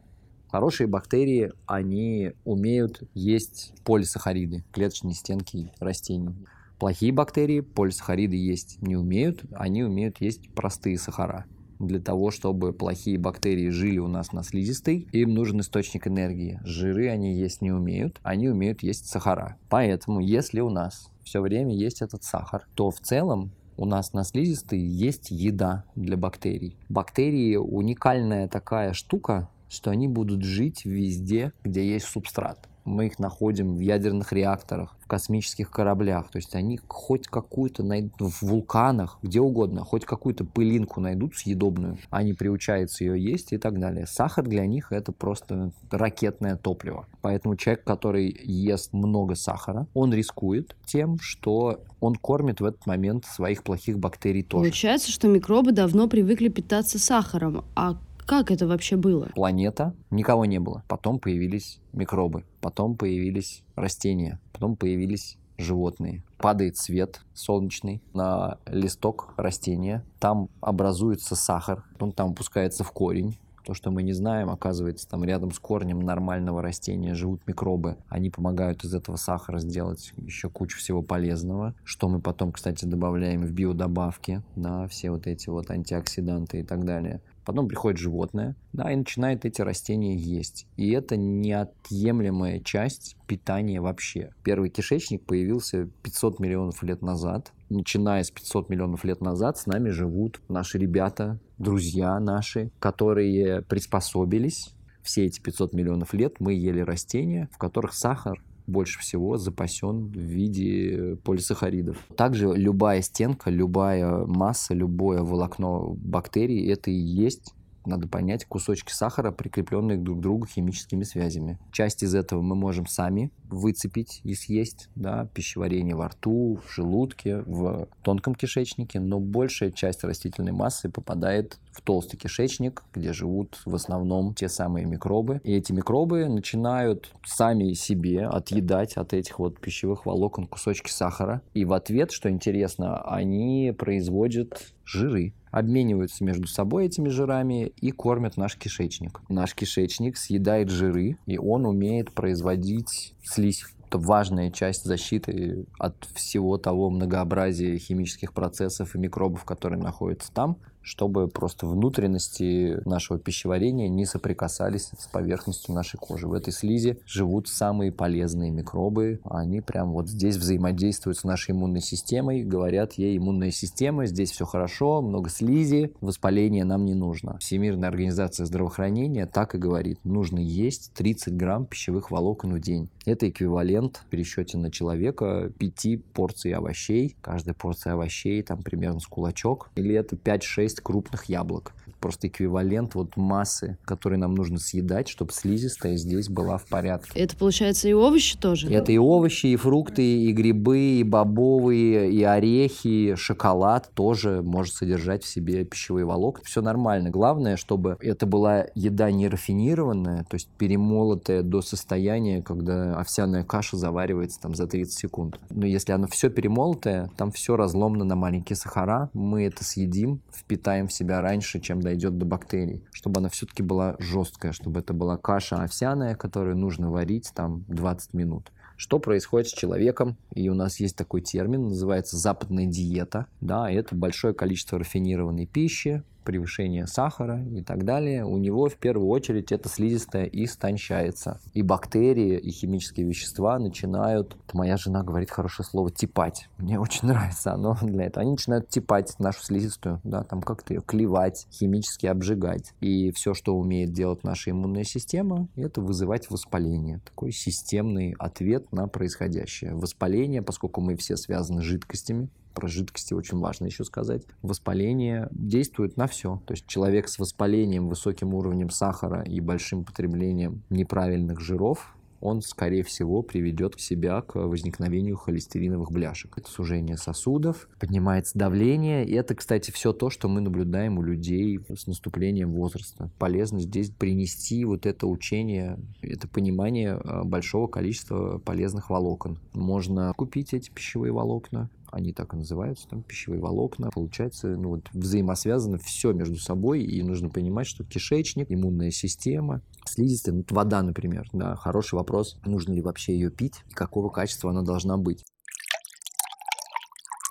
Хорошие 0.51 0.87
бактерии, 0.87 1.53
они 1.65 2.33
умеют 2.45 3.03
есть 3.13 3.73
полисахариды, 3.85 4.65
клеточные 4.71 5.13
стенки 5.13 5.71
растений. 5.79 6.35
Плохие 6.81 7.11
бактерии 7.11 7.59
полисахариды 7.59 8.35
есть 8.35 8.81
не 8.81 8.95
умеют, 8.95 9.43
они 9.51 9.83
умеют 9.83 10.19
есть 10.19 10.51
простые 10.55 10.97
сахара. 10.97 11.45
Для 11.77 11.99
того, 11.99 12.31
чтобы 12.31 12.73
плохие 12.73 13.19
бактерии 13.19 13.69
жили 13.69 13.99
у 13.99 14.07
нас 14.07 14.31
на 14.31 14.41
слизистой, 14.41 15.07
им 15.11 15.35
нужен 15.35 15.59
источник 15.59 16.07
энергии. 16.07 16.59
Жиры 16.63 17.09
они 17.09 17.35
есть 17.35 17.61
не 17.61 17.71
умеют, 17.71 18.19
они 18.23 18.49
умеют 18.49 18.81
есть 18.81 19.05
сахара. 19.05 19.57
Поэтому, 19.69 20.21
если 20.21 20.61
у 20.61 20.71
нас 20.71 21.11
все 21.23 21.39
время 21.41 21.75
есть 21.75 22.01
этот 22.01 22.23
сахар, 22.23 22.67
то 22.73 22.89
в 22.89 22.99
целом 22.99 23.51
у 23.77 23.85
нас 23.85 24.13
на 24.13 24.23
слизистой 24.23 24.79
есть 24.79 25.29
еда 25.29 25.83
для 25.93 26.17
бактерий. 26.17 26.77
Бактерии 26.89 27.57
уникальная 27.57 28.47
такая 28.47 28.93
штука, 28.93 29.51
что 29.69 29.91
они 29.91 30.07
будут 30.07 30.41
жить 30.41 30.83
везде, 30.83 31.53
где 31.63 31.87
есть 31.87 32.07
субстрат 32.07 32.70
мы 32.85 33.07
их 33.07 33.19
находим 33.19 33.75
в 33.75 33.79
ядерных 33.79 34.33
реакторах, 34.33 34.95
в 34.99 35.07
космических 35.07 35.69
кораблях. 35.69 36.29
То 36.31 36.37
есть 36.37 36.55
они 36.55 36.79
хоть 36.87 37.27
какую-то 37.27 37.83
найдут 37.83 38.13
в 38.19 38.41
вулканах, 38.43 39.19
где 39.21 39.39
угодно, 39.39 39.83
хоть 39.83 40.05
какую-то 40.05 40.45
пылинку 40.45 41.01
найдут 41.01 41.35
съедобную, 41.35 41.97
они 42.09 42.33
приучаются 42.33 43.03
ее 43.03 43.21
есть 43.21 43.53
и 43.53 43.57
так 43.57 43.79
далее. 43.79 44.07
Сахар 44.07 44.45
для 44.45 44.65
них 44.65 44.91
это 44.91 45.11
просто 45.11 45.71
ракетное 45.89 46.55
топливо. 46.55 47.05
Поэтому 47.21 47.55
человек, 47.55 47.83
который 47.83 48.35
ест 48.43 48.93
много 48.93 49.35
сахара, 49.35 49.87
он 49.93 50.13
рискует 50.13 50.75
тем, 50.85 51.19
что 51.19 51.81
он 51.99 52.15
кормит 52.15 52.61
в 52.61 52.65
этот 52.65 52.85
момент 52.85 53.25
своих 53.25 53.63
плохих 53.63 53.99
бактерий 53.99 54.43
тоже. 54.43 54.63
Получается, 54.63 55.11
что 55.11 55.27
микробы 55.27 55.71
давно 55.71 56.07
привыкли 56.07 56.47
питаться 56.49 56.97
сахаром, 56.97 57.63
а 57.75 57.97
как 58.25 58.51
это 58.51 58.67
вообще 58.67 58.97
было? 58.97 59.29
Планета, 59.35 59.93
никого 60.09 60.45
не 60.45 60.59
было. 60.59 60.83
Потом 60.87 61.19
появились 61.19 61.79
микробы, 61.93 62.45
потом 62.61 62.95
появились 62.95 63.63
растения, 63.75 64.39
потом 64.53 64.75
появились 64.75 65.37
животные. 65.57 66.23
Падает 66.37 66.77
свет 66.77 67.21
солнечный 67.33 68.01
на 68.13 68.57
листок 68.65 69.33
растения, 69.37 70.03
там 70.19 70.49
образуется 70.59 71.35
сахар, 71.35 71.83
он 71.99 72.11
там 72.11 72.31
опускается 72.31 72.83
в 72.83 72.91
корень, 72.91 73.37
то, 73.63 73.73
что 73.73 73.91
мы 73.91 74.03
не 74.03 74.13
знаем, 74.13 74.49
оказывается, 74.49 75.07
там 75.07 75.23
рядом 75.23 75.51
с 75.51 75.59
корнем 75.59 75.99
нормального 75.99 76.61
растения 76.61 77.13
живут 77.13 77.45
микробы. 77.47 77.97
Они 78.09 78.29
помогают 78.29 78.83
из 78.83 78.93
этого 78.93 79.17
сахара 79.17 79.59
сделать 79.59 80.13
еще 80.17 80.49
кучу 80.49 80.77
всего 80.79 81.01
полезного, 81.01 81.75
что 81.83 82.09
мы 82.09 82.19
потом, 82.19 82.51
кстати, 82.51 82.85
добавляем 82.85 83.43
в 83.43 83.51
биодобавки, 83.51 84.41
на 84.55 84.87
все 84.87 85.11
вот 85.11 85.27
эти 85.27 85.49
вот 85.49 85.69
антиоксиданты 85.69 86.61
и 86.61 86.63
так 86.63 86.85
далее. 86.85 87.21
Потом 87.51 87.67
приходит 87.67 87.99
животное, 87.99 88.55
да, 88.71 88.89
и 88.93 88.95
начинает 88.95 89.43
эти 89.43 89.61
растения 89.61 90.15
есть. 90.15 90.67
И 90.77 90.91
это 90.91 91.17
неотъемлемая 91.17 92.61
часть 92.61 93.17
питания 93.27 93.81
вообще. 93.81 94.29
Первый 94.41 94.69
кишечник 94.69 95.25
появился 95.25 95.89
500 96.01 96.39
миллионов 96.39 96.81
лет 96.81 97.01
назад. 97.01 97.51
Начиная 97.67 98.23
с 98.23 98.31
500 98.31 98.69
миллионов 98.69 99.03
лет 99.03 99.19
назад 99.19 99.57
с 99.57 99.65
нами 99.65 99.89
живут 99.89 100.39
наши 100.47 100.77
ребята, 100.77 101.41
друзья 101.57 102.17
наши, 102.21 102.71
которые 102.79 103.63
приспособились 103.63 104.73
все 105.03 105.25
эти 105.25 105.41
500 105.41 105.73
миллионов 105.73 106.13
лет 106.13 106.35
мы 106.39 106.53
ели 106.53 106.79
растения, 106.79 107.49
в 107.51 107.57
которых 107.57 107.93
сахар 107.93 108.41
больше 108.67 108.99
всего 108.99 109.37
запасен 109.37 110.07
в 110.07 110.17
виде 110.17 111.17
полисахаридов. 111.23 111.97
Также 112.15 112.53
любая 112.53 113.01
стенка, 113.01 113.49
любая 113.49 114.25
масса, 114.25 114.73
любое 114.73 115.21
волокно 115.21 115.95
бактерий– 115.97 116.67
это 116.71 116.91
и 116.91 116.95
есть 116.95 117.53
надо 117.85 118.07
понять, 118.07 118.45
кусочки 118.45 118.91
сахара, 118.91 119.31
прикрепленные 119.31 119.97
друг 119.97 120.19
к 120.19 120.21
другу 120.21 120.45
химическими 120.45 121.03
связями. 121.03 121.57
Часть 121.71 122.03
из 122.03 122.13
этого 122.13 122.41
мы 122.41 122.55
можем 122.55 122.85
сами 122.87 123.31
выцепить 123.49 124.21
и 124.23 124.33
съесть, 124.33 124.89
да, 124.95 125.25
пищеварение 125.33 125.95
во 125.95 126.09
рту, 126.09 126.59
в 126.63 126.71
желудке, 126.73 127.41
в 127.41 127.87
тонком 128.03 128.35
кишечнике, 128.35 128.99
но 128.99 129.19
большая 129.19 129.71
часть 129.71 130.03
растительной 130.03 130.51
массы 130.51 130.89
попадает 130.89 131.59
в 131.71 131.81
толстый 131.81 132.17
кишечник, 132.17 132.83
где 132.93 133.13
живут 133.13 133.61
в 133.65 133.75
основном 133.75 134.33
те 134.33 134.49
самые 134.49 134.85
микробы. 134.85 135.41
И 135.43 135.53
эти 135.53 135.71
микробы 135.71 136.27
начинают 136.27 137.13
сами 137.25 137.73
себе 137.73 138.25
отъедать 138.25 138.97
от 138.97 139.13
этих 139.13 139.39
вот 139.39 139.59
пищевых 139.59 140.05
волокон 140.05 140.47
кусочки 140.47 140.89
сахара. 140.89 141.41
И 141.53 141.65
в 141.65 141.73
ответ, 141.73 142.11
что 142.11 142.29
интересно, 142.29 143.01
они 143.01 143.73
производят 143.77 144.73
жиры 144.85 145.33
обмениваются 145.51 146.23
между 146.23 146.47
собой 146.47 146.85
этими 146.85 147.09
жирами 147.09 147.73
и 147.81 147.91
кормят 147.91 148.37
наш 148.37 148.57
кишечник. 148.57 149.19
Наш 149.27 149.53
кишечник 149.53 150.15
съедает 150.15 150.69
жиры, 150.69 151.17
и 151.25 151.37
он 151.37 151.65
умеет 151.65 152.13
производить 152.13 153.13
слизь 153.21 153.65
это 153.91 153.97
важная 153.97 154.51
часть 154.51 154.85
защиты 154.85 155.65
от 155.77 156.07
всего 156.15 156.57
того 156.57 156.89
многообразия 156.89 157.77
химических 157.77 158.31
процессов 158.31 158.95
и 158.95 158.97
микробов, 158.97 159.43
которые 159.43 159.81
находятся 159.81 160.31
там 160.31 160.59
чтобы 160.81 161.27
просто 161.27 161.67
внутренности 161.67 162.81
нашего 162.85 163.19
пищеварения 163.19 163.87
не 163.87 164.05
соприкасались 164.05 164.91
с 164.97 165.07
поверхностью 165.07 165.73
нашей 165.73 165.97
кожи. 165.97 166.27
В 166.27 166.33
этой 166.33 166.53
слизи 166.53 166.99
живут 167.05 167.47
самые 167.47 167.91
полезные 167.91 168.51
микробы. 168.51 169.19
Они 169.23 169.61
прям 169.61 169.91
вот 169.91 170.09
здесь 170.09 170.37
взаимодействуют 170.37 171.17
с 171.17 171.23
нашей 171.23 171.51
иммунной 171.51 171.81
системой, 171.81 172.43
говорят 172.43 172.93
ей 172.93 173.17
иммунная 173.17 173.51
система, 173.51 174.05
здесь 174.05 174.31
все 174.31 174.45
хорошо, 174.45 175.01
много 175.01 175.29
слизи, 175.29 175.93
воспаления 176.01 176.65
нам 176.65 176.85
не 176.85 176.93
нужно. 176.93 177.37
Всемирная 177.39 177.89
организация 177.89 178.45
здравоохранения 178.45 179.25
так 179.25 179.55
и 179.55 179.57
говорит, 179.57 179.99
нужно 180.03 180.39
есть 180.39 180.91
30 180.93 181.35
грамм 181.35 181.65
пищевых 181.65 182.11
волокон 182.11 182.53
в 182.53 182.59
день. 182.59 182.89
Это 183.05 183.27
эквивалент 183.29 183.97
в 183.97 184.05
пересчете 184.05 184.57
на 184.57 184.71
человека 184.71 185.51
5 185.57 186.03
порций 186.13 186.53
овощей. 186.53 187.15
Каждая 187.21 187.55
порция 187.55 187.93
овощей 187.93 188.41
там 188.43 188.61
примерно 188.61 188.99
с 188.99 189.07
кулачок. 189.07 189.71
Или 189.75 189.95
это 189.95 190.15
5-6 190.15 190.70
6 190.71 190.81
крупных 190.81 191.25
яблок. 191.25 191.73
Просто 192.01 192.27
эквивалент 192.27 192.95
вот 192.95 193.15
массы, 193.15 193.77
которые 193.85 194.17
нам 194.19 194.33
нужно 194.33 194.57
съедать, 194.57 195.07
чтобы 195.07 195.31
слизистая 195.31 195.97
здесь 195.97 196.29
была 196.29 196.57
в 196.57 196.65
порядке. 196.65 197.11
Это 197.15 197.37
получается 197.37 197.87
и 197.87 197.93
овощи 197.93 198.37
тоже? 198.37 198.69
Это 198.73 198.91
и 198.91 198.97
овощи, 198.97 199.45
и 199.47 199.55
фрукты, 199.55 200.03
и 200.03 200.31
грибы, 200.33 200.99
и 200.99 201.03
бобовые, 201.03 202.11
и 202.11 202.23
орехи, 202.23 203.15
шоколад 203.15 203.91
тоже 203.93 204.41
может 204.41 204.73
содержать 204.73 205.23
в 205.23 205.27
себе 205.27 205.63
пищевые 205.63 206.05
волокна. 206.05 206.43
Все 206.43 206.61
нормально. 206.61 207.11
Главное, 207.11 207.55
чтобы 207.55 207.97
это 208.01 208.25
была 208.25 208.65
еда 208.73 209.11
не 209.11 209.27
рафинированная, 209.27 210.23
то 210.23 210.35
есть 210.35 210.49
перемолотая 210.57 211.43
до 211.43 211.61
состояния, 211.61 212.41
когда 212.41 212.95
овсяная 212.95 213.43
каша 213.43 213.77
заваривается 213.77 214.39
там 214.41 214.55
за 214.55 214.65
30 214.67 214.93
секунд. 214.93 215.39
Но 215.51 215.67
если 215.67 215.91
оно 215.91 216.07
все 216.07 216.29
перемолотое, 216.29 217.11
там 217.15 217.31
все 217.31 217.55
разломано 217.55 218.05
на 218.05 218.15
маленькие 218.15 218.55
сахара, 218.55 219.09
мы 219.13 219.43
это 219.43 219.63
съедим, 219.63 220.21
впитаем 220.33 220.87
в 220.87 220.93
себя 220.93 221.21
раньше, 221.21 221.59
чем 221.59 221.81
до 221.81 221.90
дойдет 221.91 222.17
до 222.17 222.25
бактерий, 222.25 222.83
чтобы 222.91 223.19
она 223.19 223.27
все-таки 223.27 223.63
была 223.63 223.95
жесткая, 223.99 224.53
чтобы 224.53 224.79
это 224.79 224.93
была 224.93 225.17
каша 225.17 225.57
овсяная, 225.57 226.15
которую 226.15 226.55
нужно 226.55 226.89
варить 226.89 227.31
там 227.35 227.65
20 227.67 228.13
минут. 228.13 228.51
Что 228.77 228.97
происходит 228.97 229.49
с 229.49 229.53
человеком? 229.53 230.15
И 230.33 230.49
у 230.49 230.55
нас 230.55 230.79
есть 230.79 230.95
такой 230.95 231.21
термин, 231.21 231.67
называется 231.67 232.17
западная 232.17 232.65
диета. 232.65 233.27
Да, 233.41 233.69
это 233.69 233.93
большое 233.93 234.33
количество 234.33 234.79
рафинированной 234.79 235.45
пищи, 235.45 236.01
превышение 236.23 236.87
сахара 236.87 237.43
и 237.43 237.61
так 237.61 237.85
далее, 237.85 238.25
у 238.25 238.37
него 238.37 238.69
в 238.69 238.75
первую 238.75 239.07
очередь 239.09 239.51
это 239.51 239.69
слизистая 239.69 240.25
истончается. 240.25 241.39
И 241.53 241.61
бактерии, 241.61 242.37
и 242.37 242.51
химические 242.51 243.07
вещества 243.07 243.59
начинают, 243.59 244.37
моя 244.53 244.77
жена 244.77 245.03
говорит 245.03 245.31
хорошее 245.31 245.67
слово, 245.67 245.91
типать. 245.91 246.49
Мне 246.57 246.79
очень 246.79 247.07
нравится 247.07 247.53
оно 247.53 247.77
для 247.81 248.05
этого. 248.05 248.21
Они 248.21 248.31
начинают 248.31 248.69
типать 248.69 249.17
нашу 249.19 249.43
слизистую, 249.43 249.99
да, 250.03 250.23
там 250.23 250.41
как-то 250.41 250.73
ее 250.73 250.81
клевать, 250.81 251.47
химически 251.51 252.05
обжигать. 252.05 252.73
И 252.79 253.11
все, 253.11 253.33
что 253.33 253.55
умеет 253.55 253.91
делать 253.91 254.23
наша 254.23 254.51
иммунная 254.51 254.83
система, 254.83 255.47
это 255.55 255.81
вызывать 255.81 256.29
воспаление. 256.29 256.99
Такой 257.05 257.31
системный 257.31 258.15
ответ 258.19 258.71
на 258.71 258.87
происходящее. 258.87 259.73
Воспаление, 259.75 260.41
поскольку 260.41 260.81
мы 260.81 260.95
все 260.95 261.17
связаны 261.17 261.61
с 261.61 261.65
жидкостями, 261.65 262.29
про 262.53 262.67
жидкости 262.67 263.13
очень 263.13 263.39
важно 263.39 263.65
еще 263.65 263.83
сказать. 263.83 264.23
Воспаление 264.41 265.27
действует 265.31 265.97
на 265.97 266.07
все. 266.07 266.41
То 266.45 266.53
есть 266.53 266.67
человек 266.67 267.07
с 267.07 267.19
воспалением, 267.19 267.89
высоким 267.89 268.33
уровнем 268.33 268.69
сахара 268.69 269.23
и 269.23 269.39
большим 269.39 269.83
потреблением 269.83 270.63
неправильных 270.69 271.39
жиров 271.39 271.95
он, 272.21 272.41
скорее 272.41 272.83
всего, 272.83 273.23
приведет 273.23 273.79
себя 273.79 274.21
к 274.21 274.35
возникновению 274.35 275.17
холестериновых 275.17 275.91
бляшек. 275.91 276.37
Это 276.37 276.49
сужение 276.49 276.95
сосудов, 276.95 277.67
поднимается 277.79 278.37
давление. 278.37 279.05
И 279.05 279.13
это, 279.13 279.35
кстати, 279.35 279.71
все 279.71 279.91
то, 279.91 280.09
что 280.09 280.29
мы 280.29 280.39
наблюдаем 280.39 280.99
у 280.99 281.01
людей 281.01 281.59
с 281.75 281.87
наступлением 281.87 282.53
возраста. 282.53 283.09
Полезно 283.17 283.59
здесь 283.59 283.89
принести 283.89 284.63
вот 284.65 284.85
это 284.85 285.07
учение, 285.07 285.79
это 286.01 286.27
понимание 286.27 286.93
а, 286.93 287.23
большого 287.23 287.67
количества 287.67 288.37
полезных 288.37 288.89
волокон. 288.89 289.39
Можно 289.53 290.13
купить 290.15 290.53
эти 290.53 290.69
пищевые 290.69 291.11
волокна, 291.11 291.69
они 291.91 292.13
так 292.13 292.33
и 292.33 292.37
называются, 292.37 292.87
там 292.87 293.03
пищевые 293.03 293.41
волокна. 293.41 293.89
Получается, 293.91 294.47
ну 294.47 294.69
вот 294.69 294.89
взаимосвязано 294.93 295.77
все 295.77 296.13
между 296.13 296.37
собой, 296.37 296.83
и 296.83 297.03
нужно 297.03 297.29
понимать, 297.29 297.67
что 297.67 297.83
кишечник, 297.83 298.47
иммунная 298.49 298.91
система, 298.91 299.61
слизистая, 299.85 300.35
ну, 300.35 300.45
вода, 300.49 300.81
например, 300.81 301.27
да, 301.33 301.55
хороший 301.55 301.95
вопрос, 301.95 302.37
нужно 302.45 302.73
ли 302.73 302.81
вообще 302.81 303.13
ее 303.13 303.29
пить 303.29 303.63
и 303.69 303.73
какого 303.73 304.09
качества 304.09 304.51
она 304.51 304.61
должна 304.61 304.97
быть. 304.97 305.23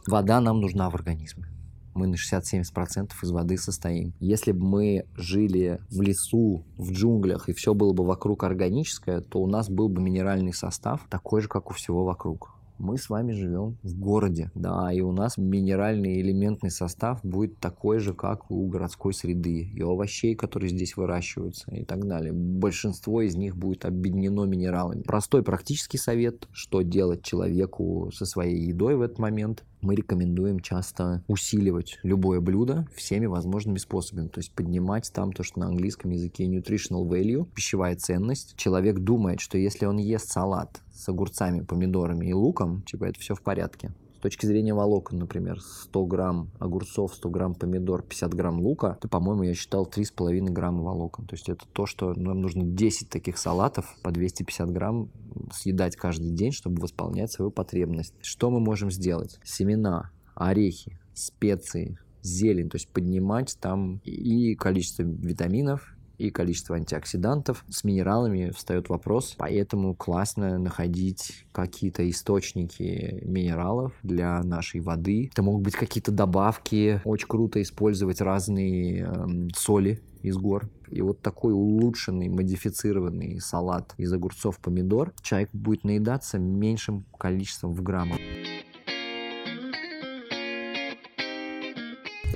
Вода 0.07 0.41
нам 0.41 0.61
нужна 0.61 0.89
в 0.91 0.95
организме 0.95 1.47
мы 1.95 2.07
на 2.07 2.15
60-70% 2.15 3.11
из 3.23 3.31
воды 3.31 3.59
состоим. 3.59 4.15
Если 4.21 4.53
бы 4.53 4.65
мы 4.65 5.07
жили 5.17 5.81
в 5.91 6.01
лесу, 6.01 6.65
в 6.77 6.93
джунглях, 6.93 7.49
и 7.49 7.53
все 7.53 7.75
было 7.75 7.93
бы 7.93 8.05
вокруг 8.05 8.45
органическое, 8.45 9.21
то 9.21 9.41
у 9.41 9.47
нас 9.47 9.69
был 9.69 9.89
бы 9.89 10.01
минеральный 10.01 10.53
состав 10.53 11.07
такой 11.11 11.43
же, 11.43 11.49
как 11.49 11.71
у 11.71 11.75
всего 11.75 12.05
вокруг 12.05 12.55
мы 12.81 12.97
с 12.97 13.11
вами 13.11 13.33
живем 13.33 13.77
в 13.83 13.99
городе, 13.99 14.51
да, 14.55 14.91
и 14.93 15.01
у 15.01 15.13
нас 15.13 15.37
минеральный 15.37 16.21
элементный 16.21 16.71
состав 16.71 17.21
будет 17.23 17.59
такой 17.59 17.99
же, 18.01 18.15
как 18.15 18.51
у 18.51 18.67
городской 18.67 19.13
среды, 19.13 19.71
и 19.75 19.83
овощей, 19.83 20.35
которые 20.35 20.71
здесь 20.71 20.97
выращиваются 20.97 21.71
и 21.75 21.85
так 21.85 22.07
далее. 22.07 22.33
Большинство 22.33 23.21
из 23.21 23.37
них 23.37 23.57
будет 23.57 23.85
объединено 23.85 24.45
минералами. 24.45 25.03
Простой 25.03 25.43
практический 25.43 25.99
совет, 25.99 26.49
что 26.53 26.81
делать 26.83 27.23
человеку 27.23 28.11
со 28.15 28.25
своей 28.25 28.61
едой 28.61 28.97
в 28.97 29.03
этот 29.03 29.19
момент 29.19 29.65
мы 29.83 29.95
рекомендуем 29.95 30.61
часто 30.61 31.23
усиливать 31.27 31.99
любое 32.03 32.41
блюдо 32.41 32.87
всеми 32.95 33.27
возможными 33.27 33.79
способами. 33.79 34.29
То 34.29 34.41
есть 34.41 34.53
поднимать 34.53 35.11
там 35.13 35.33
то, 35.33 35.43
что 35.43 35.61
на 35.61 35.67
английском 35.67 36.11
языке 36.11 36.45
nutritional 36.45 37.09
value, 37.09 37.47
пищевая 37.55 37.97
ценность. 37.97 38.57
Человек 38.57 38.99
думает, 38.99 39.41
что 39.41 39.59
если 39.59 39.87
он 39.87 39.97
ест 39.99 40.31
салат 40.31 40.81
с 41.01 41.09
огурцами, 41.09 41.63
помидорами 41.63 42.27
и 42.27 42.35
луком, 42.35 42.83
типа 42.83 43.05
это 43.07 43.19
все 43.19 43.35
в 43.35 43.43
порядке. 43.43 43.93
С 44.19 44.23
точки 44.23 44.45
зрения 44.45 44.75
волокон, 44.75 45.19
например, 45.19 45.61
100 45.61 46.05
грамм 46.05 46.51
огурцов, 46.59 47.15
100 47.15 47.31
грамм 47.31 47.55
помидор, 47.55 48.03
50 48.03 48.35
грамм 48.35 48.61
лука, 48.61 48.99
то, 49.01 49.09
по-моему, 49.09 49.45
я 49.45 49.55
считал 49.55 49.87
3,5 49.87 50.51
грамма 50.51 50.83
волокон. 50.83 51.25
То 51.27 51.37
есть 51.37 51.49
это 51.49 51.65
то, 51.73 51.87
что 51.87 52.13
нам 52.13 52.43
нужно 52.43 52.65
10 52.65 53.09
таких 53.09 53.39
салатов 53.39 53.97
по 54.03 54.11
250 54.11 54.71
грамм 54.71 55.09
съедать 55.55 55.97
каждый 55.97 56.33
день, 56.33 56.53
чтобы 56.53 56.83
восполнять 56.83 57.33
свою 57.33 57.51
потребность. 57.51 58.13
Что 58.21 58.51
мы 58.51 58.61
можем 58.61 58.91
сделать? 58.91 59.41
Семена, 59.43 60.11
орехи, 60.35 61.01
специи, 61.15 61.99
зелень, 62.21 62.69
то 62.69 62.77
есть 62.77 62.89
поднимать 62.91 63.57
там 63.59 64.03
и 64.05 64.55
количество 64.55 65.03
витаминов, 65.03 65.97
и 66.21 66.31
количество 66.31 66.77
антиоксидантов. 66.77 67.65
С 67.69 67.83
минералами 67.83 68.51
встает 68.51 68.89
вопрос, 68.89 69.35
поэтому 69.39 69.95
классно 69.95 70.59
находить 70.59 71.47
какие-то 71.53 72.09
источники 72.09 73.23
минералов 73.25 73.93
для 74.03 74.43
нашей 74.43 74.81
воды. 74.81 75.31
Это 75.33 75.43
могут 75.43 75.63
быть 75.63 75.75
какие-то 75.75 76.13
добавки. 76.13 77.01
Очень 77.05 77.29
круто 77.29 77.63
использовать 77.63 78.21
разные 78.21 79.07
э, 79.07 79.49
соли 79.57 80.01
из 80.23 80.37
гор. 80.37 80.69
И 80.91 81.01
вот 81.01 81.23
такой 81.23 81.55
улучшенный, 81.55 82.29
модифицированный 82.29 83.41
салат 83.41 83.95
из 83.97 84.13
огурцов, 84.13 84.59
помидор, 84.59 85.15
человек 85.23 85.49
будет 85.53 85.85
наедаться 85.85 86.39
меньшим 86.39 87.07
количеством 87.17 87.73
в 87.73 87.83
граммах. 87.83 88.19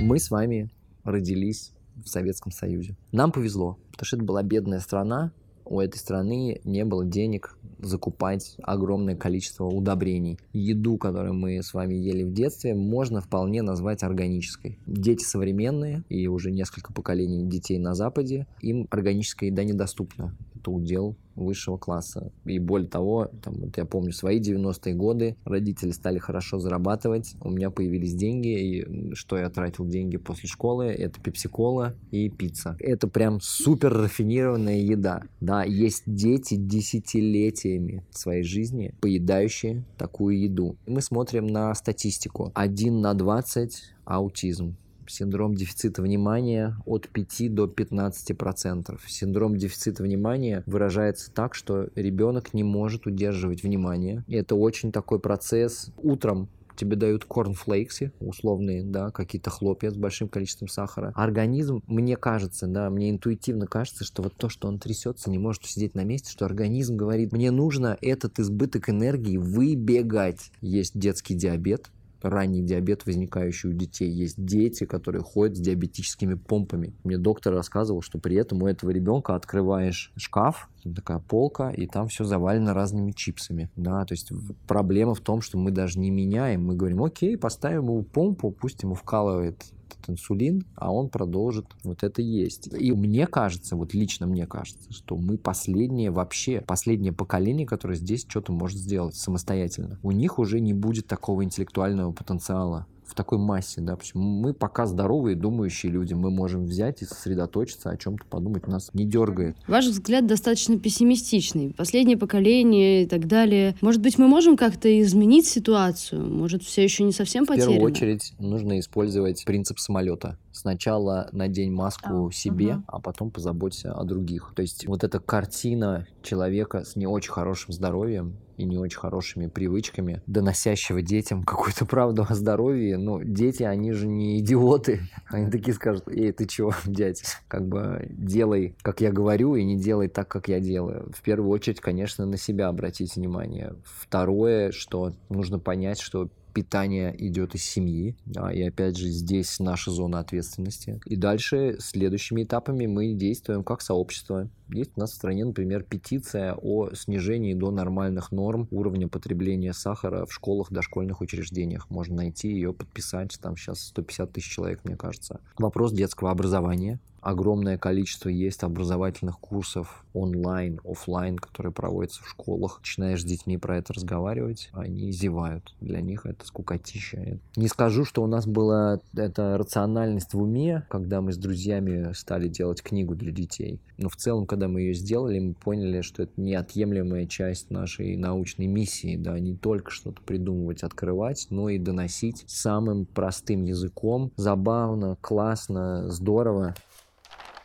Мы 0.00 0.18
с 0.18 0.30
вами 0.30 0.70
родились 1.02 1.72
в 2.02 2.08
Советском 2.08 2.52
Союзе. 2.52 2.96
Нам 3.12 3.32
повезло, 3.32 3.78
потому 3.92 4.06
что 4.06 4.16
это 4.16 4.24
была 4.24 4.42
бедная 4.42 4.80
страна, 4.80 5.32
у 5.66 5.80
этой 5.80 5.96
страны 5.96 6.60
не 6.64 6.84
было 6.84 7.06
денег 7.06 7.56
закупать 7.78 8.56
огромное 8.62 9.16
количество 9.16 9.64
удобрений. 9.64 10.38
Еду, 10.52 10.98
которую 10.98 11.34
мы 11.34 11.62
с 11.62 11.72
вами 11.72 11.94
ели 11.94 12.22
в 12.22 12.32
детстве, 12.32 12.74
можно 12.74 13.20
вполне 13.20 13.62
назвать 13.62 14.02
органической. 14.02 14.78
Дети 14.86 15.24
современные, 15.24 16.04
и 16.08 16.26
уже 16.26 16.50
несколько 16.50 16.92
поколений 16.92 17.44
детей 17.48 17.78
на 17.78 17.94
Западе, 17.94 18.46
им 18.60 18.86
органическая 18.90 19.50
еда 19.50 19.64
недоступна. 19.64 20.36
Это 20.64 20.70
удел 20.70 21.14
высшего 21.34 21.76
класса. 21.76 22.32
И 22.46 22.58
более 22.58 22.88
того, 22.88 23.30
там, 23.42 23.54
вот 23.56 23.76
я 23.76 23.84
помню 23.84 24.12
свои 24.12 24.40
90-е 24.40 24.94
годы, 24.94 25.36
родители 25.44 25.90
стали 25.90 26.16
хорошо 26.16 26.58
зарабатывать, 26.58 27.34
у 27.42 27.50
меня 27.50 27.70
появились 27.70 28.14
деньги, 28.14 28.48
и 28.48 29.14
что 29.14 29.36
я 29.36 29.50
тратил 29.50 29.86
деньги 29.86 30.16
после 30.16 30.48
школы, 30.48 30.86
это 30.86 31.20
пепси-кола 31.20 31.96
и 32.10 32.30
пицца. 32.30 32.78
Это 32.80 33.08
прям 33.08 33.42
супер 33.42 33.92
рафинированная 33.92 34.78
еда. 34.78 35.24
Да, 35.42 35.64
есть 35.64 36.04
дети 36.06 36.54
десятилетиями 36.54 38.02
своей 38.10 38.42
жизни, 38.42 38.94
поедающие 39.02 39.84
такую 39.98 40.40
еду. 40.40 40.76
Мы 40.86 41.02
смотрим 41.02 41.46
на 41.46 41.74
статистику. 41.74 42.52
1 42.54 43.00
на 43.02 43.12
20 43.12 43.82
аутизм 44.06 44.76
синдром 45.08 45.54
дефицита 45.54 46.02
внимания 46.02 46.76
от 46.86 47.08
5 47.08 47.54
до 47.54 47.66
15 47.66 48.36
процентов. 48.36 49.02
Синдром 49.06 49.56
дефицита 49.56 50.02
внимания 50.02 50.62
выражается 50.66 51.32
так, 51.32 51.54
что 51.54 51.88
ребенок 51.94 52.54
не 52.54 52.64
может 52.64 53.06
удерживать 53.06 53.62
внимание. 53.62 54.24
И 54.26 54.34
это 54.34 54.54
очень 54.54 54.92
такой 54.92 55.18
процесс. 55.18 55.90
Утром 55.98 56.48
тебе 56.76 56.96
дают 56.96 57.24
корнфлейксы, 57.24 58.12
условные, 58.20 58.82
да, 58.82 59.10
какие-то 59.10 59.50
хлопья 59.50 59.90
с 59.90 59.96
большим 59.96 60.28
количеством 60.28 60.68
сахара. 60.68 61.12
Организм, 61.14 61.82
мне 61.86 62.16
кажется, 62.16 62.66
да, 62.66 62.90
мне 62.90 63.10
интуитивно 63.10 63.66
кажется, 63.66 64.04
что 64.04 64.22
вот 64.22 64.34
то, 64.34 64.48
что 64.48 64.68
он 64.68 64.78
трясется, 64.78 65.30
не 65.30 65.38
может 65.38 65.64
сидеть 65.66 65.94
на 65.94 66.04
месте, 66.04 66.30
что 66.30 66.44
организм 66.44 66.96
говорит, 66.96 67.32
мне 67.32 67.50
нужно 67.50 67.96
этот 68.00 68.38
избыток 68.38 68.90
энергии 68.90 69.36
выбегать. 69.36 70.50
Есть 70.60 70.98
детский 70.98 71.34
диабет, 71.34 71.90
ранний 72.24 72.62
диабет, 72.62 73.06
возникающий 73.06 73.70
у 73.70 73.72
детей. 73.72 74.10
Есть 74.10 74.42
дети, 74.42 74.84
которые 74.84 75.22
ходят 75.22 75.56
с 75.56 75.60
диабетическими 75.60 76.34
помпами. 76.34 76.94
Мне 77.04 77.18
доктор 77.18 77.54
рассказывал, 77.54 78.02
что 78.02 78.18
при 78.18 78.36
этом 78.36 78.62
у 78.62 78.66
этого 78.66 78.90
ребенка 78.90 79.34
открываешь 79.34 80.12
шкаф, 80.16 80.68
такая 80.92 81.18
полка, 81.18 81.70
и 81.70 81.86
там 81.86 82.08
все 82.08 82.24
завалено 82.24 82.74
разными 82.74 83.12
чипсами. 83.12 83.70
Да, 83.76 84.04
то 84.04 84.12
есть 84.12 84.30
проблема 84.66 85.14
в 85.14 85.20
том, 85.20 85.40
что 85.40 85.58
мы 85.58 85.70
даже 85.70 85.98
не 85.98 86.10
меняем. 86.10 86.66
Мы 86.66 86.74
говорим, 86.74 87.02
окей, 87.02 87.36
поставим 87.36 87.84
ему 87.84 88.02
помпу, 88.02 88.50
пусть 88.50 88.82
ему 88.82 88.94
вкалывает 88.94 89.64
этот 90.04 90.10
инсулин, 90.10 90.64
а 90.74 90.92
он 90.92 91.08
продолжит 91.08 91.66
вот 91.82 92.02
это 92.02 92.22
есть. 92.22 92.68
И 92.68 92.92
мне 92.92 93.26
кажется, 93.26 93.76
вот 93.76 93.94
лично 93.94 94.26
мне 94.26 94.46
кажется, 94.46 94.92
что 94.92 95.16
мы 95.16 95.38
последнее 95.38 96.10
вообще, 96.10 96.60
последнее 96.60 97.12
поколение, 97.12 97.66
которое 97.66 97.96
здесь 97.96 98.26
что-то 98.28 98.52
может 98.52 98.78
сделать 98.78 99.14
самостоятельно. 99.14 99.98
У 100.02 100.10
них 100.10 100.38
уже 100.38 100.60
не 100.60 100.74
будет 100.74 101.06
такого 101.06 101.44
интеллектуального 101.44 102.12
потенциала 102.12 102.86
в 103.06 103.14
такой 103.14 103.38
массе, 103.38 103.80
да, 103.80 103.98
мы 104.14 104.54
пока 104.54 104.86
здоровые, 104.86 105.36
думающие 105.36 105.92
люди, 105.92 106.14
мы 106.14 106.30
можем 106.30 106.64
взять 106.64 107.02
и 107.02 107.04
сосредоточиться, 107.04 107.90
о 107.90 107.96
чем-то 107.96 108.24
подумать, 108.26 108.66
нас 108.66 108.90
не 108.94 109.04
дергает. 109.04 109.56
Ваш 109.68 109.86
взгляд 109.86 110.26
достаточно 110.26 110.78
пессимистичный. 110.78 111.74
Последнее 111.74 112.16
поколение 112.16 113.04
и 113.04 113.06
так 113.06 113.26
далее. 113.26 113.76
Может 113.80 114.00
быть, 114.00 114.18
мы 114.18 114.28
можем 114.28 114.56
как-то 114.56 115.00
изменить 115.02 115.46
ситуацию? 115.46 116.24
Может, 116.26 116.62
все 116.62 116.82
еще 116.82 117.04
не 117.04 117.12
совсем 117.12 117.46
потеряно? 117.46 117.70
В 117.70 117.74
первую 117.74 117.92
очередь 117.92 118.32
нужно 118.38 118.78
использовать 118.78 119.44
принцип 119.44 119.78
самолета. 119.78 120.38
Сначала 120.54 121.28
надень 121.32 121.72
маску 121.72 122.28
а, 122.28 122.32
себе, 122.32 122.76
угу. 122.76 122.84
а 122.86 123.00
потом 123.00 123.30
позаботься 123.30 123.92
о 123.92 124.04
других. 124.04 124.52
То 124.54 124.62
есть 124.62 124.86
вот 124.86 125.02
эта 125.02 125.18
картина 125.18 126.06
человека 126.22 126.84
с 126.84 126.94
не 126.94 127.08
очень 127.08 127.32
хорошим 127.32 127.72
здоровьем, 127.72 128.36
и 128.56 128.64
не 128.64 128.78
очень 128.78 128.98
хорошими 128.98 129.48
привычками, 129.48 130.22
доносящего 130.26 131.02
детям 131.02 131.42
какую-то 131.42 131.86
правду 131.86 132.24
о 132.28 132.34
здоровье. 132.34 132.96
Ну, 132.96 133.22
дети, 133.22 133.62
они 133.62 133.92
же 133.92 134.06
не 134.06 134.38
идиоты. 134.38 135.00
Они 135.26 135.50
такие 135.50 135.74
скажут, 135.74 136.06
эй, 136.08 136.32
ты 136.32 136.46
чего, 136.46 136.72
дядь? 136.86 137.24
Как 137.48 137.66
бы 137.66 138.06
делай, 138.10 138.76
как 138.82 139.00
я 139.00 139.10
говорю, 139.10 139.56
и 139.56 139.64
не 139.64 139.76
делай 139.76 140.08
так, 140.08 140.28
как 140.28 140.48
я 140.48 140.60
делаю. 140.60 141.10
В 141.12 141.22
первую 141.22 141.50
очередь, 141.50 141.80
конечно, 141.80 142.26
на 142.26 142.36
себя 142.36 142.68
обратить 142.68 143.16
внимание. 143.16 143.74
Второе, 143.84 144.70
что 144.70 145.12
нужно 145.28 145.58
понять, 145.58 146.00
что 146.00 146.28
питание 146.54 147.14
идет 147.18 147.54
из 147.54 147.64
семьи, 147.64 148.16
да, 148.24 148.52
и 148.52 148.62
опять 148.62 148.96
же 148.96 149.08
здесь 149.08 149.58
наша 149.58 149.90
зона 149.90 150.20
ответственности. 150.20 151.00
И 151.04 151.16
дальше 151.16 151.76
следующими 151.80 152.44
этапами 152.44 152.86
мы 152.86 153.12
действуем 153.12 153.64
как 153.64 153.82
сообщество. 153.82 154.48
Есть 154.68 154.92
у 154.96 155.00
нас 155.00 155.12
в 155.12 155.14
стране, 155.16 155.44
например, 155.44 155.82
петиция 155.82 156.54
о 156.54 156.94
снижении 156.94 157.52
до 157.52 157.70
нормальных 157.70 158.32
норм 158.32 158.68
уровня 158.70 159.08
потребления 159.08 159.74
сахара 159.74 160.24
в 160.24 160.32
школах, 160.32 160.72
дошкольных 160.72 161.20
учреждениях. 161.20 161.90
Можно 161.90 162.16
найти 162.16 162.48
ее, 162.48 162.72
подписать. 162.72 163.36
Там 163.42 163.56
сейчас 163.56 163.80
150 163.88 164.32
тысяч 164.32 164.50
человек, 164.50 164.80
мне 164.84 164.96
кажется. 164.96 165.40
Вопрос 165.58 165.92
детского 165.92 166.30
образования 166.30 167.00
огромное 167.24 167.78
количество 167.78 168.28
есть 168.28 168.62
образовательных 168.62 169.38
курсов 169.38 170.04
онлайн, 170.12 170.80
офлайн, 170.84 171.38
которые 171.38 171.72
проводятся 171.72 172.22
в 172.22 172.28
школах. 172.28 172.78
Начинаешь 172.80 173.22
с 173.22 173.24
детьми 173.24 173.56
про 173.56 173.78
это 173.78 173.94
разговаривать, 173.94 174.70
они 174.72 175.10
зевают. 175.10 175.74
Для 175.80 176.00
них 176.00 176.26
это 176.26 176.46
скукотища. 176.46 177.38
Не 177.56 177.68
скажу, 177.68 178.04
что 178.04 178.22
у 178.22 178.26
нас 178.26 178.46
была 178.46 179.00
эта 179.16 179.56
рациональность 179.56 180.34
в 180.34 180.42
уме, 180.42 180.86
когда 180.88 181.20
мы 181.20 181.32
с 181.32 181.36
друзьями 181.36 182.12
стали 182.12 182.48
делать 182.48 182.82
книгу 182.82 183.14
для 183.14 183.32
детей. 183.32 183.80
Но 183.96 184.08
в 184.08 184.16
целом, 184.16 184.46
когда 184.46 184.68
мы 184.68 184.82
ее 184.82 184.94
сделали, 184.94 185.38
мы 185.38 185.54
поняли, 185.54 186.02
что 186.02 186.24
это 186.24 186.32
неотъемлемая 186.36 187.26
часть 187.26 187.70
нашей 187.70 188.16
научной 188.16 188.66
миссии. 188.66 189.16
Да, 189.16 189.38
не 189.38 189.56
только 189.56 189.90
что-то 189.90 190.20
придумывать, 190.22 190.82
открывать, 190.82 191.46
но 191.50 191.70
и 191.70 191.78
доносить 191.78 192.44
самым 192.46 193.06
простым 193.06 193.64
языком. 193.64 194.30
Забавно, 194.36 195.16
классно, 195.20 196.10
здорово. 196.10 196.74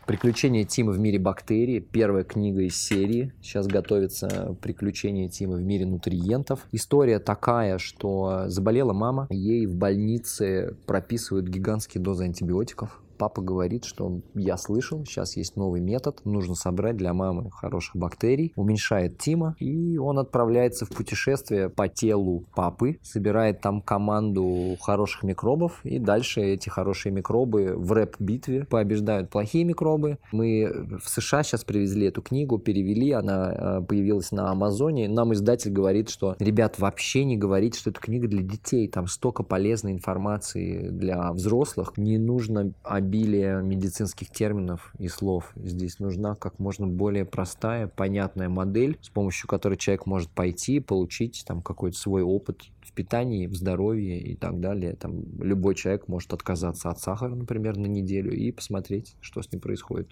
Приключения 0.09 0.63
Тима 0.65 0.91
в 0.91 0.97
мире 0.99 1.19
бактерий. 1.19 1.81
Первая 1.81 2.23
книга 2.23 2.61
из 2.61 2.75
серии. 2.75 3.31
Сейчас 3.43 3.67
готовится 3.67 4.57
приключение 4.59 5.29
Тима 5.29 5.53
в 5.53 5.61
мире 5.61 5.85
нутриентов. 5.85 6.65
История 6.71 7.19
такая, 7.19 7.77
что 7.77 8.45
заболела 8.47 8.91
мама, 8.91 9.27
ей 9.29 9.67
в 9.67 9.75
больнице 9.75 10.75
прописывают 10.87 11.47
гигантские 11.47 12.01
дозы 12.01 12.23
антибиотиков 12.23 12.99
папа 13.19 13.41
говорит, 13.41 13.83
что 13.83 14.21
я 14.33 14.57
слышал, 14.57 15.05
сейчас 15.05 15.35
есть 15.35 15.57
новый 15.57 15.81
метод, 15.81 16.21
нужно 16.25 16.55
собрать 16.55 16.97
для 16.97 17.13
мамы 17.13 17.51
хороших 17.51 17.95
бактерий, 17.97 18.53
уменьшает 18.55 19.19
Тима, 19.19 19.55
и 19.59 19.97
он 19.97 20.17
отправляется 20.17 20.85
в 20.85 20.89
путешествие 20.89 21.69
по 21.69 21.87
телу 21.89 22.45
папы, 22.55 22.97
собирает 23.03 23.61
там 23.61 23.81
команду 23.81 24.77
хороших 24.81 25.23
микробов, 25.23 25.81
и 25.83 25.99
дальше 25.99 26.41
эти 26.41 26.69
хорошие 26.69 27.11
микробы 27.11 27.73
в 27.75 27.91
рэп-битве 27.91 28.65
побеждают 28.65 29.29
плохие 29.29 29.65
микробы. 29.65 30.17
Мы 30.31 30.97
в 31.03 31.09
США 31.09 31.43
сейчас 31.43 31.65
привезли 31.65 32.07
эту 32.07 32.21
книгу, 32.21 32.57
перевели, 32.57 33.11
она 33.11 33.51
э, 33.51 33.81
появилась 33.85 34.31
на 34.31 34.49
Амазоне. 34.49 35.09
Нам 35.09 35.33
издатель 35.33 35.71
говорит, 35.71 36.09
что, 36.09 36.37
ребят, 36.39 36.79
вообще 36.79 37.25
не 37.25 37.35
говорите, 37.35 37.77
что 37.77 37.89
это 37.89 37.99
книга 37.99 38.29
для 38.29 38.43
детей, 38.43 38.87
там 38.87 39.07
столько 39.07 39.43
полезной 39.43 39.91
информации 39.91 40.87
для 40.89 41.33
взрослых, 41.33 41.97
не 41.97 42.17
нужно 42.17 42.73
обилие 43.09 43.63
медицинских 43.63 44.29
терминов 44.29 44.93
и 44.99 45.07
слов. 45.07 45.51
Здесь 45.55 45.97
нужна 45.97 46.35
как 46.35 46.59
можно 46.59 46.85
более 46.85 47.25
простая, 47.25 47.87
понятная 47.87 48.49
модель, 48.49 48.99
с 49.01 49.09
помощью 49.09 49.47
которой 49.47 49.77
человек 49.77 50.05
может 50.05 50.29
пойти, 50.29 50.79
получить 50.79 51.43
там 51.47 51.63
какой-то 51.63 51.97
свой 51.97 52.21
опыт 52.21 52.61
в 52.81 52.93
питании, 52.93 53.47
в 53.47 53.55
здоровье 53.55 54.19
и 54.19 54.35
так 54.35 54.59
далее. 54.59 54.93
Там 54.93 55.23
любой 55.41 55.73
человек 55.73 56.07
может 56.07 56.33
отказаться 56.33 56.91
от 56.91 56.99
сахара, 56.99 57.33
например, 57.33 57.77
на 57.77 57.87
неделю 57.87 58.31
и 58.31 58.51
посмотреть, 58.51 59.15
что 59.21 59.41
с 59.41 59.51
ним 59.51 59.59
происходит. 59.59 60.11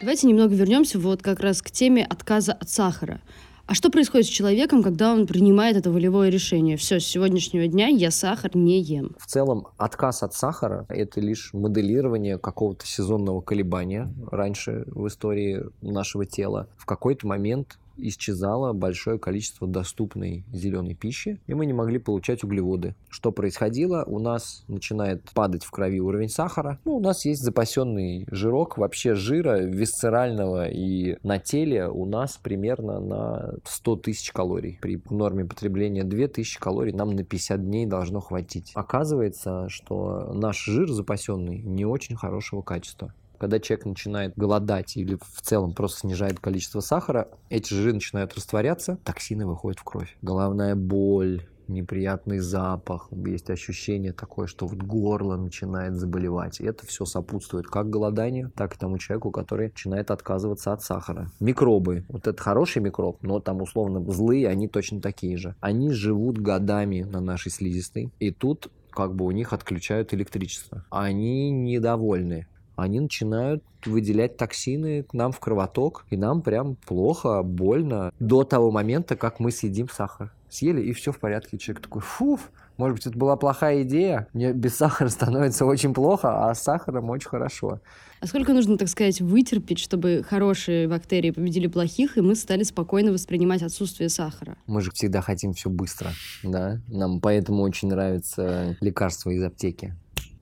Давайте 0.00 0.26
немного 0.26 0.54
вернемся 0.54 0.98
вот 0.98 1.22
как 1.22 1.40
раз 1.40 1.62
к 1.62 1.70
теме 1.70 2.04
отказа 2.04 2.54
от 2.54 2.68
сахара. 2.68 3.20
А 3.68 3.74
что 3.74 3.90
происходит 3.90 4.26
с 4.26 4.30
человеком, 4.30 4.82
когда 4.82 5.12
он 5.12 5.26
принимает 5.26 5.76
это 5.76 5.90
волевое 5.90 6.30
решение? 6.30 6.78
Все, 6.78 7.00
с 7.00 7.04
сегодняшнего 7.04 7.68
дня 7.68 7.88
я 7.88 8.10
сахар 8.10 8.56
не 8.56 8.80
ем. 8.80 9.14
В 9.18 9.26
целом, 9.26 9.66
отказ 9.76 10.22
от 10.22 10.32
сахара– 10.32 10.86
это 10.88 11.20
лишь 11.20 11.52
моделирование 11.52 12.38
какого-то 12.38 12.86
сезонного 12.86 13.42
колебания 13.42 14.10
раньше 14.30 14.84
в 14.86 15.06
истории 15.06 15.64
нашего 15.82 16.24
тела. 16.24 16.66
В 16.78 16.86
какой-то 16.86 17.26
момент 17.26 17.78
исчезало 17.98 18.72
большое 18.72 19.18
количество 19.18 19.66
доступной 19.66 20.44
зеленой 20.52 20.94
пищи, 20.94 21.40
и 21.46 21.54
мы 21.54 21.66
не 21.66 21.72
могли 21.72 21.98
получать 21.98 22.44
углеводы. 22.44 22.94
Что 23.08 23.32
происходило? 23.32 24.04
У 24.06 24.18
нас 24.18 24.64
начинает 24.68 25.22
падать 25.34 25.64
в 25.64 25.70
крови 25.70 26.00
уровень 26.00 26.28
сахара. 26.28 26.78
Ну, 26.84 26.96
у 26.96 27.00
нас 27.00 27.24
есть 27.24 27.42
запасенный 27.42 28.26
жирок. 28.30 28.78
Вообще 28.78 29.14
жира 29.14 29.58
висцерального 29.58 30.68
и 30.68 31.16
на 31.22 31.38
теле 31.38 31.88
у 31.88 32.04
нас 32.04 32.38
примерно 32.42 33.00
на 33.00 33.54
100 33.64 33.96
тысяч 33.96 34.32
калорий. 34.32 34.78
При 34.80 35.00
норме 35.10 35.44
потребления 35.44 36.04
2000 36.04 36.58
калорий 36.58 36.92
нам 36.92 37.10
на 37.10 37.24
50 37.24 37.64
дней 37.64 37.86
должно 37.86 38.20
хватить. 38.20 38.72
Оказывается, 38.74 39.68
что 39.68 40.32
наш 40.32 40.64
жир 40.64 40.88
запасенный 40.90 41.58
не 41.58 41.84
очень 41.84 42.16
хорошего 42.16 42.62
качества. 42.62 43.12
Когда 43.38 43.60
человек 43.60 43.86
начинает 43.86 44.32
голодать 44.36 44.96
или 44.96 45.16
в 45.16 45.40
целом 45.42 45.72
просто 45.72 46.00
снижает 46.00 46.40
количество 46.40 46.80
сахара, 46.80 47.28
эти 47.50 47.72
жиры 47.72 47.92
начинают 47.92 48.34
растворяться, 48.34 48.98
токсины 49.04 49.46
выходят 49.46 49.78
в 49.78 49.84
кровь. 49.84 50.16
Головная 50.22 50.74
боль, 50.74 51.46
неприятный 51.68 52.38
запах, 52.38 53.08
есть 53.12 53.50
ощущение 53.50 54.12
такое, 54.12 54.46
что 54.46 54.66
вот 54.66 54.78
горло 54.78 55.36
начинает 55.36 55.94
заболевать. 55.94 56.60
И 56.60 56.64
это 56.64 56.86
все 56.86 57.04
сопутствует 57.04 57.66
как 57.66 57.90
голоданию, 57.90 58.50
так 58.56 58.74
и 58.74 58.78
тому 58.78 58.98
человеку, 58.98 59.30
который 59.30 59.68
начинает 59.68 60.10
отказываться 60.10 60.72
от 60.72 60.82
сахара. 60.82 61.30
Микробы. 61.40 62.04
Вот 62.08 62.26
это 62.26 62.42
хороший 62.42 62.82
микроб, 62.82 63.22
но 63.22 63.40
там 63.40 63.62
условно 63.62 64.00
злые, 64.10 64.48
они 64.48 64.68
точно 64.68 65.00
такие 65.00 65.36
же. 65.36 65.54
Они 65.60 65.90
живут 65.90 66.38
годами 66.38 67.02
на 67.02 67.20
нашей 67.20 67.52
слизистой, 67.52 68.10
и 68.18 68.30
тут 68.30 68.70
как 68.90 69.14
бы 69.14 69.26
у 69.26 69.30
них 69.30 69.52
отключают 69.52 70.12
электричество. 70.12 70.84
Они 70.90 71.50
недовольны 71.50 72.46
они 72.78 73.00
начинают 73.00 73.64
выделять 73.84 74.36
токсины 74.36 75.02
к 75.02 75.12
нам 75.12 75.32
в 75.32 75.40
кровоток, 75.40 76.06
и 76.10 76.16
нам 76.16 76.42
прям 76.42 76.76
плохо, 76.76 77.42
больно 77.42 78.12
до 78.20 78.44
того 78.44 78.70
момента, 78.70 79.16
как 79.16 79.40
мы 79.40 79.50
съедим 79.50 79.88
сахар. 79.88 80.32
Съели, 80.48 80.80
и 80.80 80.92
все 80.92 81.12
в 81.12 81.18
порядке. 81.18 81.58
Человек 81.58 81.82
такой, 81.82 82.02
фуф, 82.02 82.50
может 82.76 82.96
быть, 82.96 83.06
это 83.06 83.18
была 83.18 83.36
плохая 83.36 83.82
идея. 83.82 84.28
Мне 84.32 84.52
без 84.52 84.76
сахара 84.76 85.08
становится 85.10 85.66
очень 85.66 85.92
плохо, 85.92 86.48
а 86.48 86.54
с 86.54 86.62
сахаром 86.62 87.10
очень 87.10 87.28
хорошо. 87.28 87.80
А 88.20 88.26
сколько 88.26 88.52
нужно, 88.52 88.78
так 88.78 88.88
сказать, 88.88 89.20
вытерпеть, 89.20 89.80
чтобы 89.80 90.24
хорошие 90.26 90.88
бактерии 90.88 91.32
победили 91.32 91.66
плохих, 91.66 92.16
и 92.16 92.20
мы 92.20 92.36
стали 92.36 92.62
спокойно 92.62 93.12
воспринимать 93.12 93.62
отсутствие 93.62 94.08
сахара? 94.08 94.56
Мы 94.66 94.80
же 94.80 94.92
всегда 94.92 95.20
хотим 95.20 95.52
все 95.52 95.68
быстро, 95.68 96.10
да? 96.44 96.80
Нам 96.86 97.20
поэтому 97.20 97.62
очень 97.62 97.88
нравятся 97.88 98.76
лекарства 98.80 99.30
из 99.30 99.42
аптеки. 99.42 99.94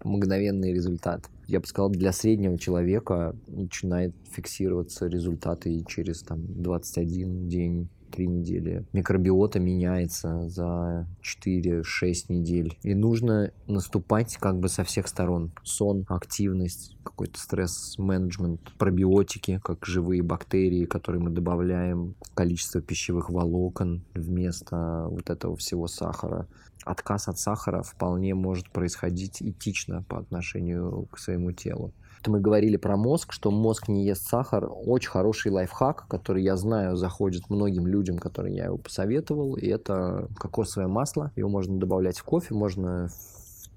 Мгновенный 0.05 0.73
результат 0.73 1.29
я 1.47 1.61
бы 1.61 1.67
сказал, 1.67 1.91
для 1.91 2.13
среднего 2.13 2.59
человека 2.59 3.37
начинает 3.47 4.15
фиксироваться 4.31 5.07
результаты 5.07 5.85
через 5.87 6.23
там, 6.23 6.45
21 6.47 7.49
день, 7.49 7.89
3 8.11 8.27
недели. 8.27 8.85
Микробиота 8.93 9.61
меняется 9.61 10.49
за 10.49 11.07
4-6 11.23 11.83
недель. 12.29 12.79
И 12.83 12.95
нужно 12.95 13.53
наступать 13.67 14.37
как 14.37 14.59
бы 14.59 14.69
со 14.69 14.85
всех 14.85 15.09
сторон. 15.09 15.53
Сон, 15.63 16.05
активность, 16.09 16.97
какой-то 17.03 17.39
стресс-менеджмент, 17.39 18.61
пробиотики, 18.79 19.61
как 19.63 19.85
живые 19.87 20.23
бактерии, 20.23 20.85
которые 20.85 21.23
мы 21.23 21.31
добавляем, 21.31 22.15
количество 22.35 22.81
пищевых 22.81 23.31
волокон 23.31 24.05
вместо 24.15 25.07
вот 25.11 25.31
этого 25.31 25.57
всего 25.57 25.87
сахара 25.87 26.47
отказ 26.87 27.29
от 27.29 27.39
сахара 27.39 27.83
вполне 27.83 28.35
может 28.35 28.71
происходить 28.71 29.43
этично 29.43 30.05
по 30.05 30.19
отношению 30.19 31.09
к 31.11 31.19
своему 31.19 31.53
телу. 31.53 31.93
Мы 32.29 32.41
говорили 32.41 32.77
про 32.77 32.97
мозг, 32.97 33.33
что 33.33 33.51
мозг 33.51 33.89
не 33.89 34.05
ест 34.05 34.29
сахар. 34.29 34.69
Очень 34.71 35.11
хороший 35.11 35.53
лайфхак, 35.53 36.07
который 36.09 36.43
я 36.43 36.57
знаю, 36.57 36.97
заходит 36.97 37.51
многим 37.51 37.87
людям, 37.87 38.19
которым 38.19 38.53
я 38.53 38.67
его 38.67 38.79
посоветовал. 38.79 39.57
И 39.57 39.67
это 39.67 40.29
кокосовое 40.37 40.89
масло. 40.89 41.33
Его 41.37 41.49
можно 41.49 41.79
добавлять 41.79 42.19
в 42.19 42.25
кофе, 42.25 42.55
можно 42.55 43.09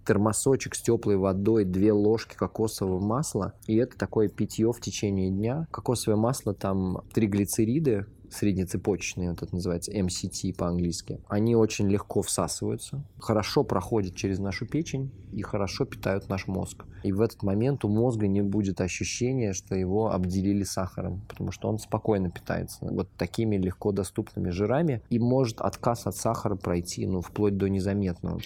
термосочек 0.09 0.73
с 0.73 0.81
теплой 0.81 1.17
водой, 1.17 1.65
две 1.65 1.91
ложки 1.91 2.35
кокосового 2.35 2.99
масла, 2.99 3.53
и 3.67 3.75
это 3.75 3.95
такое 3.95 4.27
питье 4.27 4.71
в 4.73 4.81
течение 4.81 5.29
дня. 5.29 5.67
Кокосовое 5.69 6.17
масло, 6.17 6.55
там 6.55 7.01
триглицериды, 7.13 8.07
среднецепочечные, 8.31 9.31
вот 9.31 9.41
это 9.41 9.53
называется 9.53 9.91
MCT 9.91 10.55
по-английски, 10.55 11.19
они 11.27 11.55
очень 11.55 11.89
легко 11.89 12.21
всасываются, 12.21 13.03
хорошо 13.19 13.63
проходят 13.63 14.15
через 14.15 14.39
нашу 14.39 14.65
печень 14.65 15.11
и 15.31 15.41
хорошо 15.41 15.85
питают 15.85 16.29
наш 16.29 16.47
мозг. 16.47 16.85
И 17.03 17.11
в 17.11 17.21
этот 17.21 17.43
момент 17.43 17.85
у 17.85 17.89
мозга 17.89 18.27
не 18.27 18.41
будет 18.41 18.81
ощущения, 18.81 19.53
что 19.53 19.75
его 19.75 20.11
обделили 20.11 20.63
сахаром, 20.63 21.21
потому 21.27 21.51
что 21.51 21.69
он 21.69 21.79
спокойно 21.79 22.29
питается 22.29 22.79
вот 22.81 23.09
такими 23.17 23.57
легко 23.57 23.91
доступными 23.91 24.49
жирами 24.49 25.01
и 25.09 25.19
может 25.19 25.61
отказ 25.61 26.07
от 26.07 26.15
сахара 26.15 26.55
пройти, 26.55 27.05
ну, 27.05 27.21
вплоть 27.21 27.57
до 27.57 27.69
незаметного. 27.69 28.39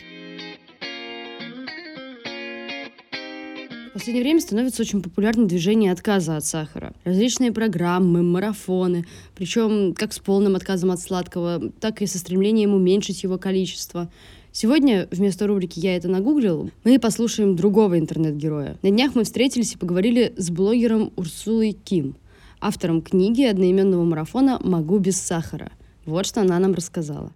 В 3.93 3.97
последнее 3.97 4.23
время 4.23 4.41
становится 4.41 4.81
очень 4.81 5.03
популярным 5.03 5.45
движение 5.45 5.91
отказа 5.91 6.35
от 6.35 6.43
сахара. 6.43 6.93
Различные 7.03 7.51
программы, 7.51 8.23
марафоны, 8.23 9.05
причем 9.35 9.93
как 9.93 10.13
с 10.13 10.19
полным 10.19 10.55
отказом 10.55 10.89
от 10.89 10.99
сладкого, 10.99 11.71
так 11.79 12.01
и 12.01 12.07
со 12.07 12.17
стремлением 12.17 12.73
уменьшить 12.73 13.21
его 13.21 13.37
количество. 13.37 14.11
Сегодня 14.51 15.07
вместо 15.11 15.45
рубрики 15.45 15.77
«Я 15.77 15.95
это 15.95 16.07
нагуглил» 16.07 16.71
мы 16.83 16.97
послушаем 16.97 17.55
другого 17.55 17.99
интернет-героя. 17.99 18.79
На 18.81 18.89
днях 18.89 19.13
мы 19.13 19.25
встретились 19.25 19.73
и 19.73 19.77
поговорили 19.77 20.33
с 20.37 20.49
блогером 20.49 21.13
Урсулой 21.15 21.73
Ким, 21.73 22.15
автором 22.59 23.03
книги 23.03 23.43
одноименного 23.43 24.03
марафона 24.03 24.57
«Могу 24.63 24.97
без 24.97 25.21
сахара». 25.21 25.71
Вот 26.07 26.25
что 26.25 26.41
она 26.41 26.57
нам 26.57 26.73
рассказала. 26.73 27.31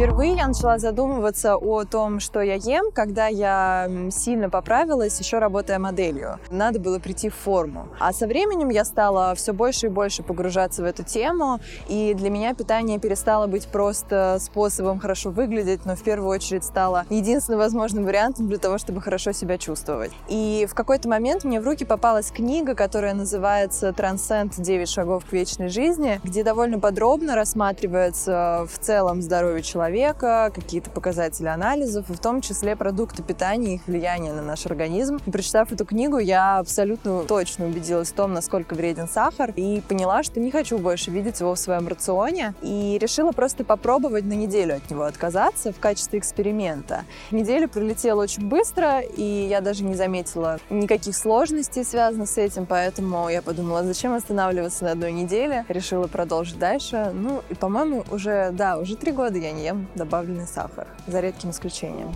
Впервые 0.00 0.34
я 0.34 0.46
начала 0.46 0.78
задумываться 0.78 1.56
о 1.56 1.84
том, 1.84 2.20
что 2.20 2.40
я 2.40 2.54
ем, 2.54 2.90
когда 2.90 3.26
я 3.26 3.86
сильно 4.10 4.48
поправилась, 4.48 5.20
еще 5.20 5.40
работая 5.40 5.78
моделью. 5.78 6.38
Надо 6.50 6.80
было 6.80 6.98
прийти 6.98 7.28
в 7.28 7.34
форму. 7.34 7.86
А 7.98 8.14
со 8.14 8.26
временем 8.26 8.70
я 8.70 8.86
стала 8.86 9.34
все 9.34 9.52
больше 9.52 9.88
и 9.88 9.88
больше 9.90 10.22
погружаться 10.22 10.80
в 10.80 10.86
эту 10.86 11.02
тему, 11.02 11.60
и 11.86 12.14
для 12.14 12.30
меня 12.30 12.54
питание 12.54 12.98
перестало 12.98 13.46
быть 13.46 13.66
просто 13.66 14.38
способом 14.40 15.00
хорошо 15.00 15.28
выглядеть, 15.28 15.84
но 15.84 15.96
в 15.96 16.02
первую 16.02 16.30
очередь 16.30 16.64
стало 16.64 17.04
единственным 17.10 17.60
возможным 17.60 18.06
вариантом 18.06 18.48
для 18.48 18.56
того, 18.56 18.78
чтобы 18.78 19.02
хорошо 19.02 19.32
себя 19.32 19.58
чувствовать. 19.58 20.12
И 20.28 20.66
в 20.66 20.74
какой-то 20.74 21.10
момент 21.10 21.44
мне 21.44 21.60
в 21.60 21.66
руки 21.66 21.84
попалась 21.84 22.30
книга, 22.30 22.74
которая 22.74 23.12
называется 23.12 23.92
«Трансцент. 23.92 24.54
9 24.56 24.88
шагов 24.88 25.26
к 25.26 25.32
вечной 25.34 25.68
жизни», 25.68 26.22
где 26.24 26.42
довольно 26.42 26.80
подробно 26.80 27.34
рассматривается 27.34 28.66
в 28.66 28.78
целом 28.78 29.20
здоровье 29.20 29.62
человека, 29.62 29.89
человека, 29.90 30.52
какие-то 30.54 30.90
показатели 30.90 31.46
анализов, 31.46 32.10
и 32.10 32.12
в 32.12 32.20
том 32.20 32.40
числе 32.40 32.76
продукты 32.76 33.22
питания 33.22 33.72
и 33.72 33.74
их 33.74 33.86
влияние 33.86 34.32
на 34.32 34.42
наш 34.42 34.66
организм. 34.66 35.18
И 35.26 35.30
прочитав 35.30 35.72
эту 35.72 35.84
книгу, 35.84 36.18
я 36.18 36.58
абсолютно 36.58 37.22
точно 37.24 37.66
убедилась 37.66 38.10
в 38.10 38.14
том, 38.14 38.32
насколько 38.32 38.74
вреден 38.74 39.08
сахар, 39.08 39.52
и 39.56 39.82
поняла, 39.88 40.22
что 40.22 40.40
не 40.40 40.50
хочу 40.50 40.78
больше 40.78 41.10
видеть 41.10 41.40
его 41.40 41.54
в 41.54 41.58
своем 41.58 41.88
рационе, 41.88 42.54
и 42.62 42.98
решила 43.00 43.32
просто 43.32 43.64
попробовать 43.64 44.24
на 44.24 44.34
неделю 44.34 44.76
от 44.76 44.90
него 44.90 45.02
отказаться 45.02 45.72
в 45.72 45.80
качестве 45.80 46.18
эксперимента. 46.18 47.04
Неделя 47.30 47.66
пролетела 47.68 48.22
очень 48.22 48.48
быстро, 48.48 49.00
и 49.00 49.46
я 49.48 49.60
даже 49.60 49.84
не 49.84 49.94
заметила 49.94 50.58
никаких 50.70 51.16
сложностей, 51.16 51.84
связанных 51.84 52.28
с 52.28 52.38
этим, 52.38 52.66
поэтому 52.66 53.28
я 53.28 53.42
подумала, 53.42 53.82
зачем 53.84 54.14
останавливаться 54.14 54.84
на 54.84 54.92
одной 54.92 55.12
неделе, 55.12 55.64
решила 55.68 56.06
продолжить 56.06 56.58
дальше. 56.58 57.10
Ну, 57.12 57.42
и, 57.50 57.54
по-моему, 57.54 58.04
уже, 58.10 58.50
да, 58.52 58.78
уже 58.78 58.96
три 58.96 59.12
года 59.12 59.38
я 59.38 59.52
не 59.52 59.64
ем 59.64 59.79
добавленный 59.94 60.46
сахар, 60.46 60.86
за 61.06 61.20
редким 61.20 61.50
исключением. 61.50 62.12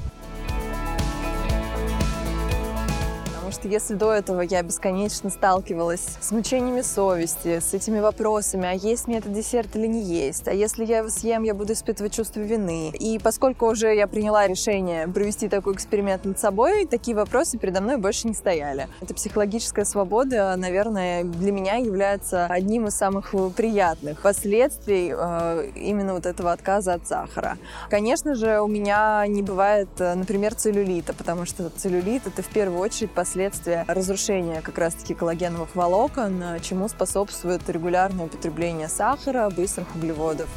Что 3.54 3.68
если 3.68 3.94
до 3.94 4.12
этого 4.12 4.40
я 4.40 4.62
бесконечно 4.62 5.30
сталкивалась 5.30 6.04
с 6.20 6.32
мучениями 6.32 6.82
совести, 6.82 7.60
с 7.60 7.72
этими 7.72 8.00
вопросами, 8.00 8.66
а 8.66 8.72
есть 8.72 9.06
мне 9.06 9.18
этот 9.18 9.32
десерт 9.32 9.74
или 9.76 9.86
не 9.86 10.02
есть, 10.02 10.48
а 10.48 10.52
если 10.52 10.84
я 10.84 10.98
его 10.98 11.08
съем, 11.08 11.44
я 11.44 11.54
буду 11.54 11.72
испытывать 11.72 12.14
чувство 12.14 12.40
вины. 12.40 12.90
И 12.90 13.18
поскольку 13.18 13.66
уже 13.70 13.94
я 13.94 14.06
приняла 14.08 14.46
решение 14.46 15.06
провести 15.06 15.48
такой 15.48 15.74
эксперимент 15.74 16.24
над 16.24 16.38
собой, 16.38 16.86
такие 16.86 17.16
вопросы 17.16 17.56
передо 17.56 17.80
мной 17.80 17.96
больше 17.96 18.26
не 18.26 18.34
стояли. 18.34 18.88
Эта 19.00 19.14
психологическая 19.14 19.84
свобода, 19.84 20.54
наверное, 20.56 21.22
для 21.22 21.52
меня 21.52 21.76
является 21.76 22.46
одним 22.46 22.88
из 22.88 22.94
самых 22.96 23.34
приятных 23.56 24.20
последствий 24.20 25.14
э, 25.16 25.70
именно 25.76 26.14
вот 26.14 26.26
этого 26.26 26.50
отказа 26.50 26.94
от 26.94 27.06
сахара. 27.06 27.56
Конечно 27.88 28.34
же, 28.34 28.60
у 28.60 28.66
меня 28.66 29.24
не 29.28 29.42
бывает, 29.42 29.88
э, 29.98 30.14
например, 30.14 30.54
целлюлита, 30.54 31.14
потому 31.14 31.46
что 31.46 31.70
целлюлит— 31.70 32.22
это 32.26 32.42
в 32.42 32.48
первую 32.48 32.80
очередь 32.80 33.12
последствия 33.12 33.43
последствия 33.44 33.84
разрушения 33.88 34.62
как 34.62 34.78
раз-таки 34.78 35.12
коллагеновых 35.14 35.74
волокон, 35.74 36.42
чему 36.62 36.88
способствует 36.88 37.68
регулярное 37.68 38.24
употребление 38.24 38.88
сахара, 38.88 39.50
быстрых 39.50 39.94
углеводов. 39.94 40.48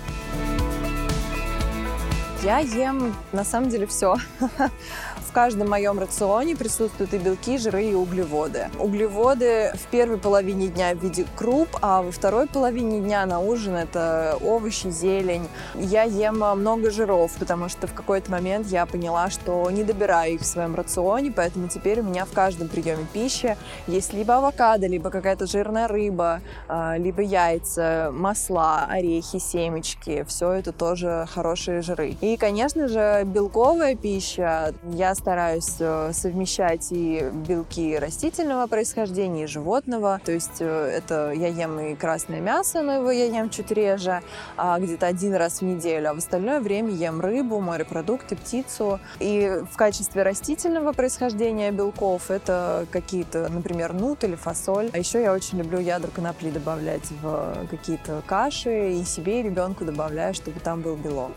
Я 2.44 2.60
ем 2.60 3.14
на 3.34 3.44
самом 3.44 3.70
деле 3.70 3.88
все. 3.88 4.16
В 5.28 5.34
каждом 5.34 5.70
моем 5.70 6.00
рационе 6.00 6.56
присутствуют 6.56 7.14
и 7.14 7.18
белки, 7.18 7.58
жиры, 7.58 7.84
и 7.84 7.94
углеводы. 7.94 8.70
Углеводы 8.80 9.74
в 9.76 9.92
первой 9.92 10.18
половине 10.18 10.68
дня 10.68 10.96
в 10.96 11.04
виде 11.04 11.26
круп, 11.36 11.68
а 11.82 12.02
во 12.02 12.12
второй 12.12 12.48
половине 12.48 13.02
дня 13.02 13.26
на 13.26 13.40
ужин 13.40 13.76
это 13.76 14.38
овощи, 14.42 14.90
зелень. 14.90 15.48
Я 15.76 16.04
ем 16.04 16.38
много 16.38 16.92
жиров, 16.92 17.34
потому 17.38 17.68
что 17.68 17.88
в 17.88 17.94
какой-то 17.94 18.32
момент 18.32 18.68
я 18.68 18.86
поняла, 18.86 19.30
что 19.30 19.70
не 19.70 19.84
добираю 19.84 20.36
их 20.36 20.42
в 20.42 20.46
своем 20.46 20.76
рационе, 20.76 21.32
поэтому 21.36 21.68
теперь 21.68 22.00
у 22.00 22.04
меня 22.04 22.26
в 22.26 22.32
каждом 22.32 22.70
приеме 22.70 23.06
пищи 23.12 23.58
есть 23.86 24.14
либо 24.14 24.38
авокадо, 24.38 24.88
либо 24.88 25.10
какая-то 25.10 25.46
жирная 25.46 25.88
рыба, 25.88 26.42
а, 26.68 26.98
либо 26.98 27.22
яйца, 27.22 28.12
масла, 28.14 28.86
орехи, 28.90 29.40
семечки. 29.40 30.24
Все 30.28 30.52
это 30.52 30.72
тоже 30.72 31.28
хорошие 31.30 31.82
жиры. 31.82 32.16
И, 32.22 32.38
конечно 32.38 32.88
же, 32.88 33.24
белковая 33.26 33.96
пища. 33.96 34.74
Я 34.84 35.17
стараюсь 35.18 35.76
э, 35.80 36.12
совмещать 36.14 36.88
и 36.92 37.30
белки 37.48 37.98
растительного 37.98 38.68
происхождения, 38.68 39.46
и 39.46 39.48
животного. 39.48 40.22
То 40.24 40.32
есть 40.32 40.62
э, 40.62 40.66
это 40.66 41.32
я 41.32 41.48
ем 41.48 41.80
и 41.80 41.96
красное 41.96 42.40
мясо, 42.40 42.82
но 42.82 42.94
его 42.94 43.12
я 43.12 43.26
ем 43.26 43.50
чуть 43.50 43.72
реже, 43.72 44.22
а 44.56 44.80
где-то 44.80 45.08
один 45.08 45.36
раз 45.36 45.60
в 45.60 45.62
неделю. 45.64 46.12
А 46.12 46.14
в 46.14 46.18
остальное 46.18 46.60
время 46.60 46.92
ем 46.92 47.20
рыбу, 47.20 47.60
морепродукты, 47.60 48.36
птицу. 48.36 49.00
И 49.20 49.62
в 49.72 49.76
качестве 49.76 50.24
растительного 50.24 50.94
происхождения 50.94 51.72
белков 51.72 52.32
это 52.32 52.86
какие-то, 52.92 53.50
например, 53.50 53.94
нут 53.94 54.24
или 54.24 54.36
фасоль. 54.36 54.90
А 54.94 54.98
еще 54.98 55.22
я 55.22 55.34
очень 55.34 55.58
люблю 55.58 55.80
ядра 55.80 56.12
конопли 56.12 56.52
добавлять 56.52 57.10
в 57.22 57.68
какие-то 57.70 58.22
каши 58.26 58.94
и 58.94 59.04
себе 59.04 59.40
и 59.40 59.44
ребенку 59.44 59.86
добавляю, 59.86 60.34
чтобы 60.34 60.60
там 60.60 60.82
был 60.82 60.96
белок. 60.96 61.32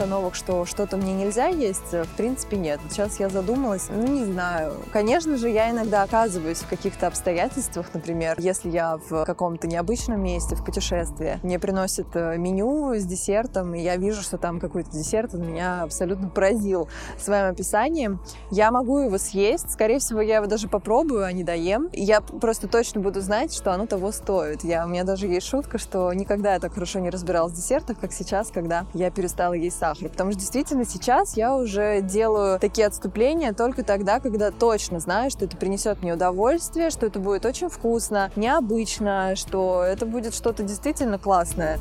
Установок, 0.00 0.34
что 0.34 0.64
что-то 0.64 0.96
мне 0.96 1.12
нельзя 1.12 1.48
есть, 1.48 1.92
в 1.92 2.16
принципе, 2.16 2.56
нет. 2.56 2.80
Сейчас 2.88 3.20
я 3.20 3.28
задумалась, 3.28 3.88
ну, 3.90 4.06
не 4.06 4.24
знаю. 4.24 4.72
Конечно 4.94 5.36
же, 5.36 5.50
я 5.50 5.70
иногда 5.70 6.02
оказываюсь 6.02 6.60
в 6.60 6.68
каких-то 6.68 7.06
обстоятельствах, 7.06 7.90
например, 7.92 8.36
если 8.38 8.70
я 8.70 8.96
в 8.96 9.26
каком-то 9.26 9.66
необычном 9.66 10.22
месте, 10.22 10.56
в 10.56 10.64
путешествии, 10.64 11.38
мне 11.42 11.58
приносят 11.58 12.06
э, 12.14 12.38
меню 12.38 12.94
с 12.94 13.04
десертом, 13.04 13.74
и 13.74 13.80
я 13.82 13.96
вижу, 13.96 14.22
что 14.22 14.38
там 14.38 14.58
какой-то 14.58 14.90
десерт, 14.90 15.34
он 15.34 15.46
меня 15.46 15.82
абсолютно 15.82 16.30
поразил 16.30 16.88
своим 17.18 17.50
описанием. 17.50 18.20
Я 18.50 18.70
могу 18.70 19.00
его 19.00 19.18
съесть, 19.18 19.70
скорее 19.70 19.98
всего, 19.98 20.22
я 20.22 20.36
его 20.36 20.46
даже 20.46 20.66
попробую, 20.66 21.26
а 21.26 21.32
не 21.32 21.44
доем. 21.44 21.90
Я 21.92 22.22
просто 22.22 22.68
точно 22.68 23.02
буду 23.02 23.20
знать, 23.20 23.52
что 23.52 23.70
оно 23.74 23.84
того 23.84 24.12
стоит. 24.12 24.64
Я, 24.64 24.86
у 24.86 24.88
меня 24.88 25.04
даже 25.04 25.26
есть 25.26 25.46
шутка, 25.46 25.76
что 25.76 26.10
никогда 26.14 26.54
я 26.54 26.58
так 26.58 26.72
хорошо 26.72 27.00
не 27.00 27.10
разбиралась 27.10 27.52
в 27.52 27.56
десертах, 27.56 28.00
как 28.00 28.14
сейчас, 28.14 28.50
когда 28.50 28.86
я 28.94 29.10
перестала 29.10 29.52
есть 29.52 29.78
сахар 29.78 29.89
сахара. 29.94 30.08
Потому 30.10 30.32
что 30.32 30.40
действительно 30.40 30.84
сейчас 30.84 31.36
я 31.36 31.54
уже 31.56 32.00
делаю 32.00 32.58
такие 32.58 32.86
отступления 32.86 33.52
только 33.52 33.82
тогда, 33.82 34.20
когда 34.20 34.50
точно 34.50 35.00
знаю, 35.00 35.30
что 35.30 35.44
это 35.44 35.56
принесет 35.56 36.02
мне 36.02 36.14
удовольствие, 36.14 36.90
что 36.90 37.06
это 37.06 37.18
будет 37.18 37.44
очень 37.44 37.68
вкусно, 37.68 38.30
необычно, 38.36 39.34
что 39.36 39.82
это 39.82 40.06
будет 40.06 40.34
что-то 40.34 40.62
действительно 40.62 41.18
классное. 41.18 41.78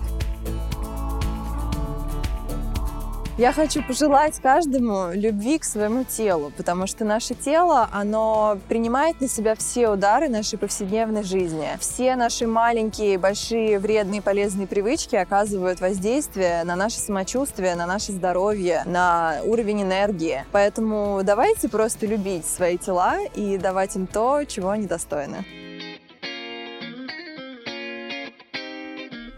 Я 3.39 3.54
хочу 3.54 3.82
пожелать 3.82 4.38
каждому 4.41 5.13
любви 5.13 5.60
к 5.60 5.63
своему 5.63 6.04
телу, 6.04 6.52
потому 6.58 6.88
что 6.88 7.06
наше 7.06 7.36
тело, 7.36 7.88
оно 7.93 8.58
принимает 8.67 9.21
на 9.21 9.30
себя 9.30 9.56
все 9.56 9.88
удары 9.88 10.28
нашей 10.28 10.60
повседневной 10.60 11.23
жизни. 11.23 11.69
Все 11.80 12.17
наши 12.17 12.47
маленькие, 12.47 13.17
большие, 13.17 13.80
вредные, 13.80 14.21
полезные 14.21 14.67
привычки 14.67 15.15
оказывают 15.15 15.80
воздействие 15.80 16.65
на 16.65 16.75
наше 16.75 16.97
самочувствие, 16.97 17.75
на 17.75 17.86
наше 17.86 18.12
здоровье, 18.12 18.84
на 18.86 19.38
уровень 19.45 19.84
энергии. 19.84 20.43
Поэтому 20.52 21.21
давайте 21.23 21.69
просто 21.69 22.08
любить 22.08 22.45
свои 22.45 22.78
тела 22.78 23.19
и 23.36 23.58
давать 23.58 23.95
им 23.95 24.06
то, 24.06 24.43
чего 24.43 24.71
они 24.71 24.86
достойны. 24.86 25.45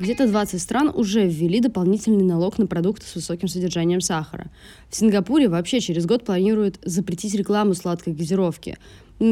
Где-то 0.01 0.27
20 0.27 0.59
стран 0.59 0.91
уже 0.93 1.27
ввели 1.27 1.59
дополнительный 1.59 2.23
налог 2.23 2.57
на 2.57 2.65
продукты 2.65 3.05
с 3.05 3.13
высоким 3.13 3.47
содержанием 3.47 4.01
сахара. 4.01 4.49
В 4.89 4.95
Сингапуре 4.95 5.47
вообще 5.47 5.79
через 5.79 6.07
год 6.07 6.25
планируют 6.25 6.79
запретить 6.83 7.35
рекламу 7.35 7.75
сладкой 7.75 8.13
газировки 8.13 8.77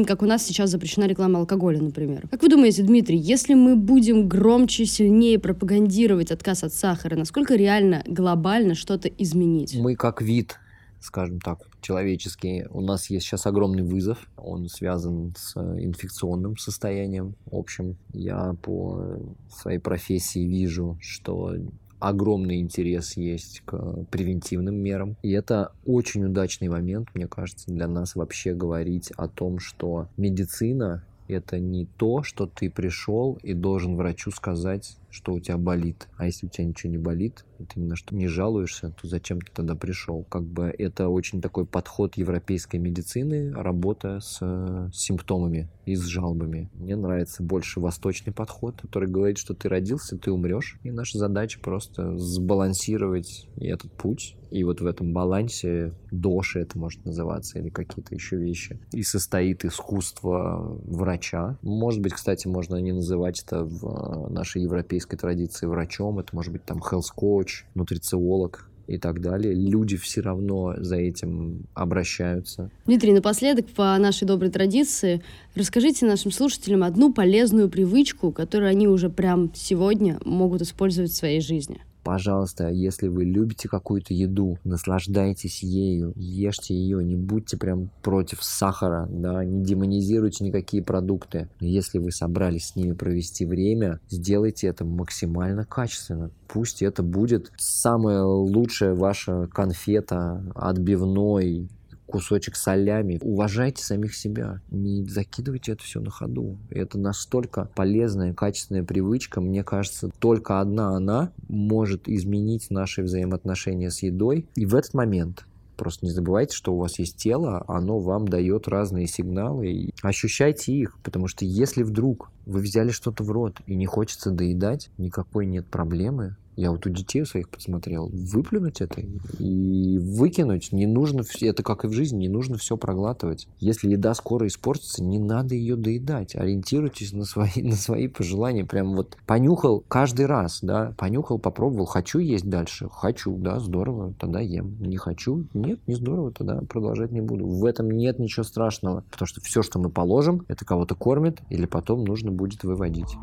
как 0.06 0.22
у 0.22 0.24
нас 0.24 0.46
сейчас 0.46 0.70
запрещена 0.70 1.06
реклама 1.08 1.40
алкоголя, 1.40 1.80
например. 1.80 2.28
Как 2.30 2.42
вы 2.42 2.48
думаете, 2.48 2.84
Дмитрий, 2.84 3.18
если 3.18 3.54
мы 3.54 3.74
будем 3.74 4.28
громче, 4.28 4.86
сильнее 4.86 5.40
пропагандировать 5.40 6.30
отказ 6.30 6.62
от 6.62 6.72
сахара, 6.72 7.16
насколько 7.16 7.56
реально 7.56 8.04
глобально 8.06 8.76
что-то 8.76 9.08
изменить? 9.08 9.74
Мы 9.74 9.96
как 9.96 10.22
вид 10.22 10.60
скажем 11.00 11.40
так, 11.40 11.66
человеческие. 11.80 12.68
У 12.70 12.80
нас 12.80 13.10
есть 13.10 13.26
сейчас 13.26 13.46
огромный 13.46 13.82
вызов, 13.82 14.18
он 14.36 14.68
связан 14.68 15.34
с 15.36 15.56
инфекционным 15.56 16.56
состоянием. 16.56 17.34
В 17.46 17.56
общем, 17.56 17.96
я 18.12 18.54
по 18.62 19.18
своей 19.50 19.78
профессии 19.78 20.40
вижу, 20.40 20.98
что 21.00 21.54
огромный 21.98 22.60
интерес 22.60 23.16
есть 23.16 23.62
к 23.64 24.04
превентивным 24.10 24.74
мерам. 24.74 25.16
И 25.22 25.30
это 25.30 25.72
очень 25.84 26.24
удачный 26.24 26.68
момент, 26.68 27.08
мне 27.14 27.28
кажется, 27.28 27.70
для 27.70 27.86
нас 27.86 28.16
вообще 28.16 28.54
говорить 28.54 29.10
о 29.16 29.28
том, 29.28 29.58
что 29.58 30.08
медицина 30.16 31.04
это 31.28 31.60
не 31.60 31.86
то, 31.86 32.22
что 32.22 32.46
ты 32.46 32.70
пришел 32.70 33.38
и 33.42 33.54
должен 33.54 33.96
врачу 33.96 34.30
сказать, 34.30 34.96
что 35.10 35.32
у 35.32 35.40
тебя 35.40 35.58
болит. 35.58 36.08
А 36.16 36.26
если 36.26 36.46
у 36.46 36.48
тебя 36.48 36.64
ничего 36.64 36.90
не 36.90 36.98
болит, 36.98 37.44
ты 37.66 37.80
ни 37.80 37.86
на 37.86 37.96
что 37.96 38.14
не 38.14 38.26
жалуешься, 38.26 38.94
то 39.00 39.08
зачем 39.08 39.40
ты 39.40 39.52
тогда 39.52 39.74
пришел? 39.74 40.24
Как 40.24 40.44
бы 40.44 40.74
это 40.78 41.08
очень 41.08 41.40
такой 41.40 41.66
подход 41.66 42.16
европейской 42.16 42.76
медицины, 42.76 43.52
работа 43.52 44.20
с 44.20 44.38
э, 44.40 44.90
симптомами 44.92 45.68
и 45.86 45.94
с 45.94 46.04
жалобами. 46.04 46.70
Мне 46.74 46.96
нравится 46.96 47.42
больше 47.42 47.80
восточный 47.80 48.32
подход, 48.32 48.80
который 48.80 49.08
говорит, 49.08 49.38
что 49.38 49.54
ты 49.54 49.68
родился, 49.68 50.16
ты 50.16 50.30
умрешь. 50.30 50.78
И 50.82 50.90
наша 50.90 51.18
задача 51.18 51.60
просто 51.60 52.16
сбалансировать 52.16 53.48
этот 53.56 53.92
путь. 53.92 54.36
И 54.50 54.64
вот 54.64 54.80
в 54.80 54.86
этом 54.86 55.12
балансе 55.12 55.92
доши 56.10 56.60
это 56.60 56.76
может 56.76 57.04
называться 57.04 57.58
или 57.60 57.68
какие-то 57.68 58.14
еще 58.14 58.36
вещи. 58.36 58.80
И 58.92 59.02
состоит 59.02 59.64
искусство 59.64 60.80
врача. 60.84 61.56
Может 61.62 62.00
быть, 62.00 62.14
кстати, 62.14 62.48
можно 62.48 62.76
не 62.76 62.92
называть 62.92 63.42
это 63.46 63.64
в 63.64 64.28
э, 64.28 64.32
нашей 64.32 64.62
европейской 64.62 64.99
европейской 65.00 65.16
традиции 65.16 65.66
врачом, 65.66 66.18
это 66.18 66.34
может 66.34 66.52
быть 66.52 66.64
там 66.64 66.78
health 66.78 67.12
coach, 67.16 67.64
нутрициолог, 67.74 68.66
и 68.86 68.98
так 68.98 69.20
далее. 69.20 69.54
Люди 69.54 69.96
все 69.96 70.20
равно 70.20 70.74
за 70.78 70.96
этим 70.96 71.66
обращаются. 71.74 72.70
Дмитрий, 72.86 73.12
напоследок, 73.12 73.68
по 73.68 73.96
нашей 73.98 74.26
доброй 74.26 74.50
традиции, 74.50 75.22
расскажите 75.54 76.06
нашим 76.06 76.32
слушателям 76.32 76.82
одну 76.82 77.12
полезную 77.12 77.70
привычку, 77.70 78.32
которую 78.32 78.68
они 78.68 78.88
уже 78.88 79.08
прям 79.08 79.52
сегодня 79.54 80.18
могут 80.24 80.62
использовать 80.62 81.12
в 81.12 81.16
своей 81.16 81.40
жизни. 81.40 81.80
Пожалуйста, 82.02 82.68
если 82.68 83.08
вы 83.08 83.24
любите 83.24 83.68
какую-то 83.68 84.14
еду, 84.14 84.58
наслаждайтесь 84.64 85.62
ею, 85.62 86.12
ешьте 86.16 86.74
ее, 86.74 87.04
не 87.04 87.16
будьте 87.16 87.56
прям 87.56 87.90
против 88.02 88.42
сахара, 88.42 89.06
да, 89.10 89.44
не 89.44 89.62
демонизируйте 89.64 90.44
никакие 90.44 90.82
продукты. 90.82 91.48
Но 91.60 91.66
если 91.66 91.98
вы 91.98 92.10
собрались 92.10 92.68
с 92.68 92.76
ними 92.76 92.92
провести 92.92 93.44
время, 93.44 94.00
сделайте 94.08 94.66
это 94.66 94.84
максимально 94.84 95.64
качественно. 95.64 96.30
Пусть 96.48 96.82
это 96.82 97.02
будет 97.02 97.52
самая 97.56 98.22
лучшая 98.22 98.94
ваша 98.94 99.48
конфета, 99.52 100.42
отбивной, 100.54 101.68
кусочек 102.10 102.56
солями. 102.56 103.18
Уважайте 103.22 103.82
самих 103.84 104.14
себя, 104.14 104.60
не 104.70 105.04
закидывайте 105.08 105.72
это 105.72 105.82
все 105.82 106.00
на 106.00 106.10
ходу. 106.10 106.58
Это 106.70 106.98
настолько 106.98 107.70
полезная, 107.74 108.34
качественная 108.34 108.84
привычка. 108.84 109.40
Мне 109.40 109.64
кажется, 109.64 110.10
только 110.18 110.60
одна 110.60 110.96
она 110.96 111.32
может 111.48 112.08
изменить 112.08 112.70
наши 112.70 113.02
взаимоотношения 113.02 113.90
с 113.90 114.02
едой. 114.02 114.46
И 114.56 114.66
в 114.66 114.74
этот 114.74 114.94
момент 114.94 115.44
Просто 115.80 116.04
не 116.04 116.12
забывайте, 116.12 116.54
что 116.54 116.74
у 116.74 116.76
вас 116.76 116.98
есть 116.98 117.16
тело, 117.16 117.64
оно 117.66 118.00
вам 118.00 118.28
дает 118.28 118.68
разные 118.68 119.06
сигналы. 119.06 119.88
Ощущайте 120.02 120.74
их, 120.74 120.98
потому 121.02 121.26
что 121.26 121.46
если 121.46 121.84
вдруг 121.84 122.30
вы 122.44 122.60
взяли 122.60 122.90
что-то 122.90 123.24
в 123.24 123.30
рот 123.30 123.62
и 123.66 123.74
не 123.74 123.86
хочется 123.86 124.30
доедать, 124.30 124.90
никакой 124.98 125.46
нет 125.46 125.66
проблемы. 125.66 126.36
Я 126.56 126.70
вот 126.70 126.86
у 126.86 126.90
детей 126.90 127.24
своих 127.24 127.48
посмотрел. 127.48 128.10
Выплюнуть 128.12 128.80
это 128.80 129.02
и 129.38 129.98
выкинуть 129.98 130.72
не 130.72 130.86
нужно, 130.86 131.22
это 131.40 131.62
как 131.62 131.84
и 131.84 131.88
в 131.88 131.92
жизни, 131.92 132.18
не 132.18 132.28
нужно 132.28 132.58
все 132.58 132.76
проглатывать. 132.76 133.48
Если 133.60 133.88
еда 133.90 134.14
скоро 134.14 134.46
испортится, 134.46 135.02
не 135.02 135.18
надо 135.18 135.54
ее 135.54 135.76
доедать. 135.76 136.36
Ориентируйтесь 136.36 137.12
на 137.12 137.24
свои, 137.24 137.50
на 137.62 137.76
свои 137.76 138.08
пожелания. 138.08 138.64
Прям 138.64 138.94
вот 138.94 139.16
понюхал 139.26 139.84
каждый 139.88 140.26
раз, 140.26 140.60
да, 140.62 140.94
понюхал, 140.98 141.38
попробовал. 141.38 141.86
Хочу 141.86 142.18
есть 142.18 142.48
дальше? 142.48 142.88
Хочу, 142.90 143.36
да, 143.36 143.60
здорово, 143.60 144.14
тогда 144.18 144.40
ем. 144.40 144.76
Не 144.80 144.96
хочу? 144.96 145.46
Нет, 145.54 145.80
не 145.86 145.94
здорово, 145.94 146.32
тогда 146.32 146.60
продолжать 146.68 147.12
не 147.12 147.20
буду. 147.20 147.46
В 147.46 147.64
этом 147.64 147.90
нет 147.90 148.18
ничего 148.18 148.44
страшного, 148.44 149.04
потому 149.10 149.26
что 149.26 149.40
все, 149.40 149.62
что 149.62 149.78
мы 149.78 149.90
положим, 149.90 150.44
это 150.48 150.64
кого-то 150.64 150.94
кормит 150.94 151.40
или 151.48 151.66
потом 151.66 152.04
нужно 152.04 152.30
будет 152.30 152.64
выводить. 152.64 153.16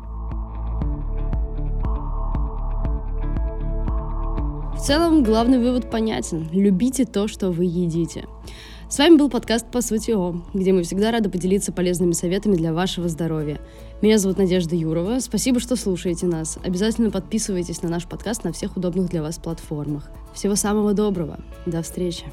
В 4.78 4.80
целом, 4.80 5.24
главный 5.24 5.58
вывод 5.58 5.90
понятен. 5.90 6.48
Любите 6.52 7.04
то, 7.04 7.26
что 7.26 7.50
вы 7.50 7.64
едите. 7.64 8.26
С 8.88 8.96
вами 8.96 9.16
был 9.16 9.28
подкаст 9.28 9.66
«По 9.66 9.82
сути 9.82 10.12
О», 10.12 10.40
где 10.54 10.72
мы 10.72 10.84
всегда 10.84 11.10
рады 11.10 11.28
поделиться 11.28 11.72
полезными 11.72 12.12
советами 12.12 12.54
для 12.54 12.72
вашего 12.72 13.08
здоровья. 13.08 13.60
Меня 14.02 14.18
зовут 14.18 14.38
Надежда 14.38 14.76
Юрова. 14.76 15.18
Спасибо, 15.18 15.58
что 15.58 15.74
слушаете 15.74 16.26
нас. 16.26 16.58
Обязательно 16.62 17.10
подписывайтесь 17.10 17.82
на 17.82 17.88
наш 17.88 18.06
подкаст 18.06 18.44
на 18.44 18.52
всех 18.52 18.76
удобных 18.76 19.10
для 19.10 19.20
вас 19.20 19.38
платформах. 19.38 20.12
Всего 20.32 20.54
самого 20.54 20.94
доброго. 20.94 21.40
До 21.66 21.82
встречи. 21.82 22.24